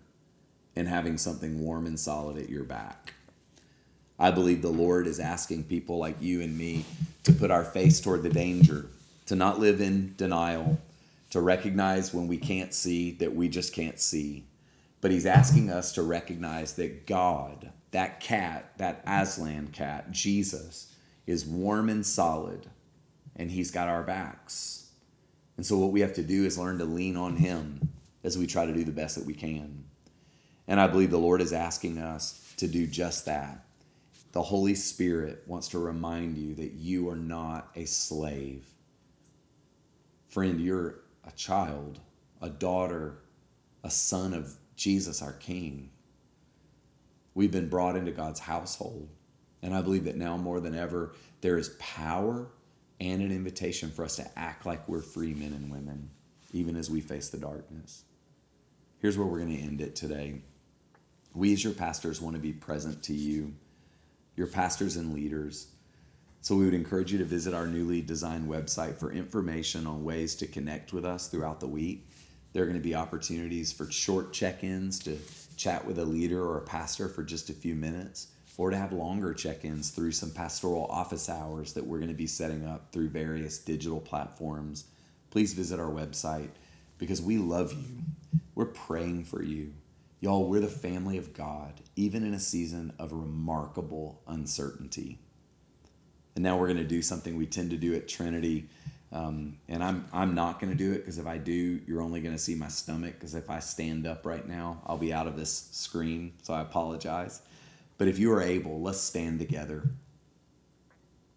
and 0.76 0.88
having 0.88 1.18
something 1.18 1.60
warm 1.60 1.86
and 1.86 2.00
solid 2.00 2.38
at 2.38 2.50
your 2.50 2.64
back. 2.64 3.14
I 4.22 4.30
believe 4.30 4.62
the 4.62 4.70
Lord 4.70 5.08
is 5.08 5.20
asking 5.20 5.64
people 5.64 5.98
like 5.98 6.22
you 6.22 6.42
and 6.42 6.56
me 6.56 6.86
to 7.24 7.34
put 7.34 7.50
our 7.50 7.64
face 7.64 8.00
toward 8.00 8.22
the 8.22 8.30
danger, 8.30 8.86
to 9.26 9.36
not 9.36 9.60
live 9.60 9.82
in 9.82 10.14
denial, 10.16 10.80
to 11.32 11.42
recognize 11.42 12.14
when 12.14 12.28
we 12.28 12.38
can't 12.38 12.72
see 12.72 13.14
that 13.14 13.34
we 13.34 13.50
just 13.50 13.74
can't 13.74 14.00
see. 14.00 14.46
But 15.02 15.10
he's 15.10 15.26
asking 15.26 15.72
us 15.72 15.94
to 15.94 16.04
recognize 16.04 16.74
that 16.74 17.08
God, 17.08 17.72
that 17.90 18.20
cat, 18.20 18.74
that 18.78 19.04
Aslan 19.08 19.70
cat, 19.70 20.12
Jesus, 20.12 20.94
is 21.26 21.44
warm 21.44 21.90
and 21.90 22.06
solid, 22.06 22.68
and 23.36 23.50
he's 23.50 23.72
got 23.72 23.88
our 23.88 24.04
backs. 24.04 24.92
And 25.58 25.66
so, 25.66 25.80
what 25.80 25.92
we 25.92 26.02
have 26.02 26.14
to 26.14 26.24
do 26.24 26.46
is 26.46 26.60
learn 26.60 26.78
to 26.78 26.86
lean 26.86 27.18
on 27.18 27.38
him 27.38 27.90
as 28.24 28.38
we 28.38 28.46
try 28.46 28.68
to 28.68 28.74
do 28.74 28.84
the 28.84 28.92
best 28.92 29.16
that 29.16 29.26
we 29.26 29.34
can. 29.34 29.84
And 30.68 30.80
I 30.80 30.86
believe 30.86 31.10
the 31.10 31.18
Lord 31.18 31.42
is 31.42 31.54
asking 31.54 31.98
us 31.98 32.54
to 32.58 32.68
do 32.68 32.86
just 32.86 33.26
that. 33.26 33.66
The 34.32 34.42
Holy 34.42 34.76
Spirit 34.76 35.44
wants 35.46 35.68
to 35.70 35.80
remind 35.80 36.38
you 36.38 36.56
that 36.56 36.72
you 36.74 37.10
are 37.10 37.16
not 37.16 37.70
a 37.76 37.86
slave. 37.86 38.66
Friend, 40.30 40.60
you're 40.62 41.02
a 41.26 41.32
child, 41.32 42.00
a 42.42 42.50
daughter, 42.50 43.20
a 43.84 43.90
son 43.90 44.34
of 44.34 44.56
Jesus, 44.76 45.22
our 45.22 45.34
King. 45.34 45.90
We've 47.34 47.52
been 47.52 47.70
brought 47.70 47.96
into 47.96 48.12
God's 48.12 48.40
household. 48.40 49.10
And 49.62 49.76
I 49.76 49.82
believe 49.82 50.06
that 50.06 50.16
now 50.16 50.38
more 50.38 50.60
than 50.60 50.76
ever, 50.76 51.14
there 51.42 51.58
is 51.58 51.76
power 51.80 52.48
and 53.00 53.22
an 53.22 53.32
invitation 53.32 53.92
for 53.92 54.06
us 54.06 54.16
to 54.16 54.40
act 54.40 54.66
like 54.66 54.88
we're 54.88 55.02
free 55.02 55.34
men 55.34 55.54
and 55.54 55.72
women, 55.72 56.10
even 56.54 56.76
as 56.76 56.90
we 56.90 57.02
face 57.02 57.30
the 57.30 57.38
darkness. 57.38 58.04
Here's 59.00 59.18
where 59.18 59.28
we're 59.28 59.40
going 59.40 59.58
to 59.58 59.64
end 59.64 59.82
it 59.82 59.96
today. 59.96 60.42
We, 61.34 61.54
as 61.54 61.64
your 61.64 61.74
pastors, 61.74 62.22
want 62.22 62.36
to 62.36 62.42
be 62.42 62.54
present 62.54 63.04
to 63.04 63.14
you, 63.14 63.54
your 64.42 64.48
pastors 64.48 64.96
and 64.96 65.14
leaders. 65.14 65.68
So 66.42 66.56
we 66.56 66.66
would 66.66 66.74
encourage 66.74 67.12
you 67.12 67.20
to 67.20 67.26
visit 67.26 67.54
our 67.54 67.68
newly 67.68 68.02
designed 68.02 68.50
website 68.50 68.96
for 68.96 69.12
information 69.12 69.86
on 69.86 70.04
ways 70.04 70.34
to 70.38 70.48
connect 70.48 70.94
with 70.94 71.06
us 71.06 71.28
throughout 71.28 71.60
the 71.60 71.68
week. 71.68 72.08
There 72.52 72.64
are 72.64 72.66
going 72.66 72.76
to 72.76 72.84
be 72.84 72.96
opportunities 72.96 73.72
for 73.72 73.92
short 73.92 74.34
check 74.34 74.64
ins 74.64 74.98
to 75.04 75.20
chat 75.58 75.86
with 75.86 76.00
a 76.00 76.06
leader 76.06 76.44
or 76.44 76.58
a 76.58 76.62
pastor 76.62 77.08
for 77.08 77.22
just 77.22 77.52
a 77.52 77.54
few 77.54 77.76
minutes, 77.76 78.30
or 78.58 78.72
to 78.72 78.78
have 78.78 78.94
longer 78.94 79.32
check 79.32 79.64
ins 79.64 79.92
through 79.92 80.12
some 80.12 80.32
pastoral 80.32 80.86
office 80.86 81.30
hours 81.30 81.74
that 81.74 81.86
we're 81.86 82.00
going 82.00 82.10
to 82.10 82.16
be 82.16 82.26
setting 82.26 82.66
up 82.66 82.92
through 82.92 83.10
various 83.10 83.60
digital 83.60 84.00
platforms. 84.00 84.86
Please 85.30 85.54
visit 85.54 85.80
our 85.80 85.92
website 85.92 86.50
because 86.98 87.22
we 87.22 87.38
love 87.38 87.74
you. 87.74 88.02
We're 88.56 88.66
praying 88.66 89.26
for 89.26 89.44
you. 89.44 89.74
Y'all, 90.24 90.48
we're 90.48 90.60
the 90.60 90.68
family 90.68 91.18
of 91.18 91.34
God, 91.34 91.82
even 91.96 92.24
in 92.24 92.36
a 92.36 92.40
season 92.40 92.94
of 93.00 93.12
remarkable 93.12 94.22
uncertainty. 94.28 95.18
And 96.36 96.44
now 96.44 96.58
we're 96.58 96.68
going 96.68 96.78
to 96.78 96.84
do 96.84 97.02
something 97.02 97.36
we 97.36 97.48
tend 97.48 97.72
to 97.72 97.78
do 97.78 97.96
at 97.96 98.08
Trinity. 98.08 98.70
Um, 99.12 99.58
and 99.68 99.84
I'm, 99.84 100.06
I'm 100.14 100.36
not 100.36 100.60
going 100.60 100.72
to 100.72 100.78
do 100.78 100.92
it 100.92 101.00
because 101.00 101.18
if 101.18 101.26
I 101.26 101.40
do, 101.40 101.82
you're 101.88 102.04
only 102.04 102.22
going 102.22 102.36
to 102.36 102.42
see 102.42 102.54
my 102.54 102.68
stomach. 102.68 103.16
Because 103.16 103.34
if 103.34 103.50
I 103.50 103.58
stand 103.60 104.06
up 104.06 104.24
right 104.24 104.48
now, 104.48 104.84
I'll 104.86 105.00
be 105.00 105.12
out 105.12 105.26
of 105.26 105.36
this 105.36 105.70
screen. 105.72 106.34
So 106.44 106.54
I 106.54 106.62
apologize. 106.62 107.42
But 107.98 108.08
if 108.08 108.20
you 108.20 108.32
are 108.32 108.44
able, 108.44 108.80
let's 108.80 109.02
stand 109.02 109.40
together. 109.40 109.90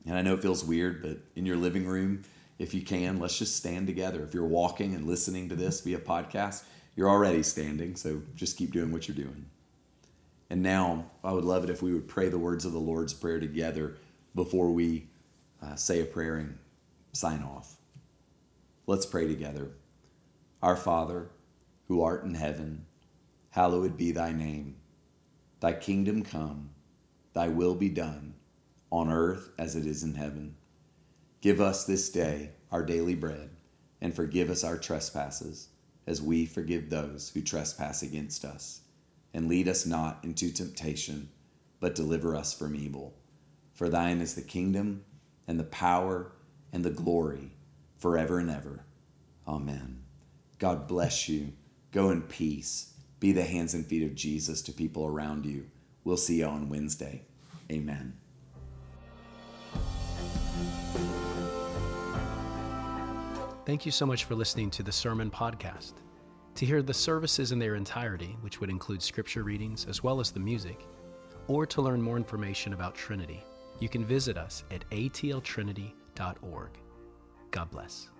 And 0.04 0.14
I 0.14 0.20
know 0.20 0.34
it 0.34 0.42
feels 0.42 0.62
weird, 0.62 1.00
but 1.00 1.16
in 1.34 1.46
your 1.46 1.56
living 1.56 1.86
room, 1.86 2.22
if 2.58 2.74
you 2.74 2.82
can, 2.82 3.18
let's 3.18 3.38
just 3.38 3.56
stand 3.56 3.86
together. 3.86 4.22
If 4.22 4.34
you're 4.34 4.44
walking 4.44 4.94
and 4.94 5.06
listening 5.06 5.48
to 5.48 5.56
this 5.56 5.80
via 5.80 5.98
podcast, 5.98 6.64
you're 6.96 7.08
already 7.08 7.42
standing. 7.42 7.96
So 7.96 8.22
just 8.34 8.56
keep 8.56 8.72
doing 8.72 8.92
what 8.92 9.08
you're 9.08 9.16
doing. 9.16 9.46
And 10.50 10.62
now 10.62 11.10
I 11.22 11.32
would 11.32 11.44
love 11.44 11.64
it 11.64 11.70
if 11.70 11.82
we 11.82 11.92
would 11.92 12.08
pray 12.08 12.28
the 12.28 12.38
words 12.38 12.64
of 12.64 12.72
the 12.72 12.78
Lord's 12.78 13.14
Prayer 13.14 13.40
together 13.40 13.96
before 14.34 14.70
we 14.70 15.08
uh, 15.62 15.74
say 15.74 16.00
a 16.00 16.04
prayer 16.04 16.36
and 16.36 16.58
sign 17.12 17.42
off. 17.42 17.76
Let's 18.86 19.06
pray 19.06 19.26
together. 19.26 19.70
Our 20.62 20.76
Father, 20.76 21.30
who 21.88 22.02
art 22.02 22.24
in 22.24 22.34
heaven, 22.34 22.86
hallowed 23.50 23.96
be 23.96 24.12
thy 24.12 24.32
name. 24.32 24.76
Thy 25.60 25.72
kingdom 25.72 26.22
come, 26.22 26.70
thy 27.32 27.48
will 27.48 27.74
be 27.74 27.88
done, 27.88 28.34
on 28.90 29.10
earth 29.10 29.50
as 29.58 29.76
it 29.76 29.86
is 29.86 30.02
in 30.02 30.14
heaven. 30.14 30.56
Give 31.40 31.60
us 31.60 31.84
this 31.84 32.10
day 32.10 32.50
our 32.70 32.84
daily 32.84 33.14
bread, 33.14 33.50
and 34.00 34.14
forgive 34.14 34.50
us 34.50 34.64
our 34.64 34.76
trespasses, 34.76 35.68
as 36.06 36.22
we 36.22 36.46
forgive 36.46 36.90
those 36.90 37.30
who 37.30 37.40
trespass 37.40 38.02
against 38.02 38.44
us. 38.44 38.80
And 39.32 39.48
lead 39.48 39.68
us 39.68 39.86
not 39.86 40.20
into 40.22 40.52
temptation, 40.52 41.28
but 41.80 41.94
deliver 41.94 42.36
us 42.36 42.52
from 42.52 42.76
evil. 42.76 43.14
For 43.72 43.88
thine 43.88 44.20
is 44.20 44.34
the 44.34 44.42
kingdom 44.42 45.04
and 45.48 45.58
the 45.58 45.64
power 45.64 46.32
and 46.72 46.84
the 46.84 46.90
glory 46.90 47.50
forever 47.98 48.38
and 48.38 48.50
ever. 48.50 48.84
Amen. 49.46 50.02
God 50.58 50.86
bless 50.86 51.28
you. 51.28 51.52
Go 51.92 52.10
in 52.10 52.22
peace. 52.22 52.94
Be 53.20 53.32
the 53.32 53.44
hands 53.44 53.74
and 53.74 53.86
feet 53.86 54.02
of 54.02 54.14
Jesus 54.14 54.62
to 54.62 54.72
people 54.72 55.06
around 55.06 55.46
you. 55.46 55.66
We'll 56.04 56.16
see 56.16 56.40
you 56.40 56.46
on 56.46 56.68
Wednesday. 56.68 57.22
Amen. 57.70 58.18
Thank 63.66 63.86
you 63.86 63.92
so 63.92 64.04
much 64.04 64.24
for 64.24 64.34
listening 64.34 64.70
to 64.72 64.82
the 64.82 64.92
Sermon 64.92 65.30
Podcast. 65.30 65.94
To 66.56 66.66
hear 66.66 66.82
the 66.82 66.92
services 66.92 67.50
in 67.50 67.58
their 67.58 67.76
entirety, 67.76 68.36
which 68.42 68.60
would 68.60 68.68
include 68.68 69.00
scripture 69.00 69.42
readings 69.42 69.86
as 69.86 70.02
well 70.02 70.20
as 70.20 70.30
the 70.30 70.38
music, 70.38 70.86
or 71.48 71.64
to 71.64 71.80
learn 71.80 72.02
more 72.02 72.18
information 72.18 72.74
about 72.74 72.94
Trinity, 72.94 73.42
you 73.80 73.88
can 73.88 74.04
visit 74.04 74.36
us 74.36 74.64
at 74.70 74.88
atltrinity.org. 74.90 76.70
God 77.50 77.70
bless. 77.70 78.10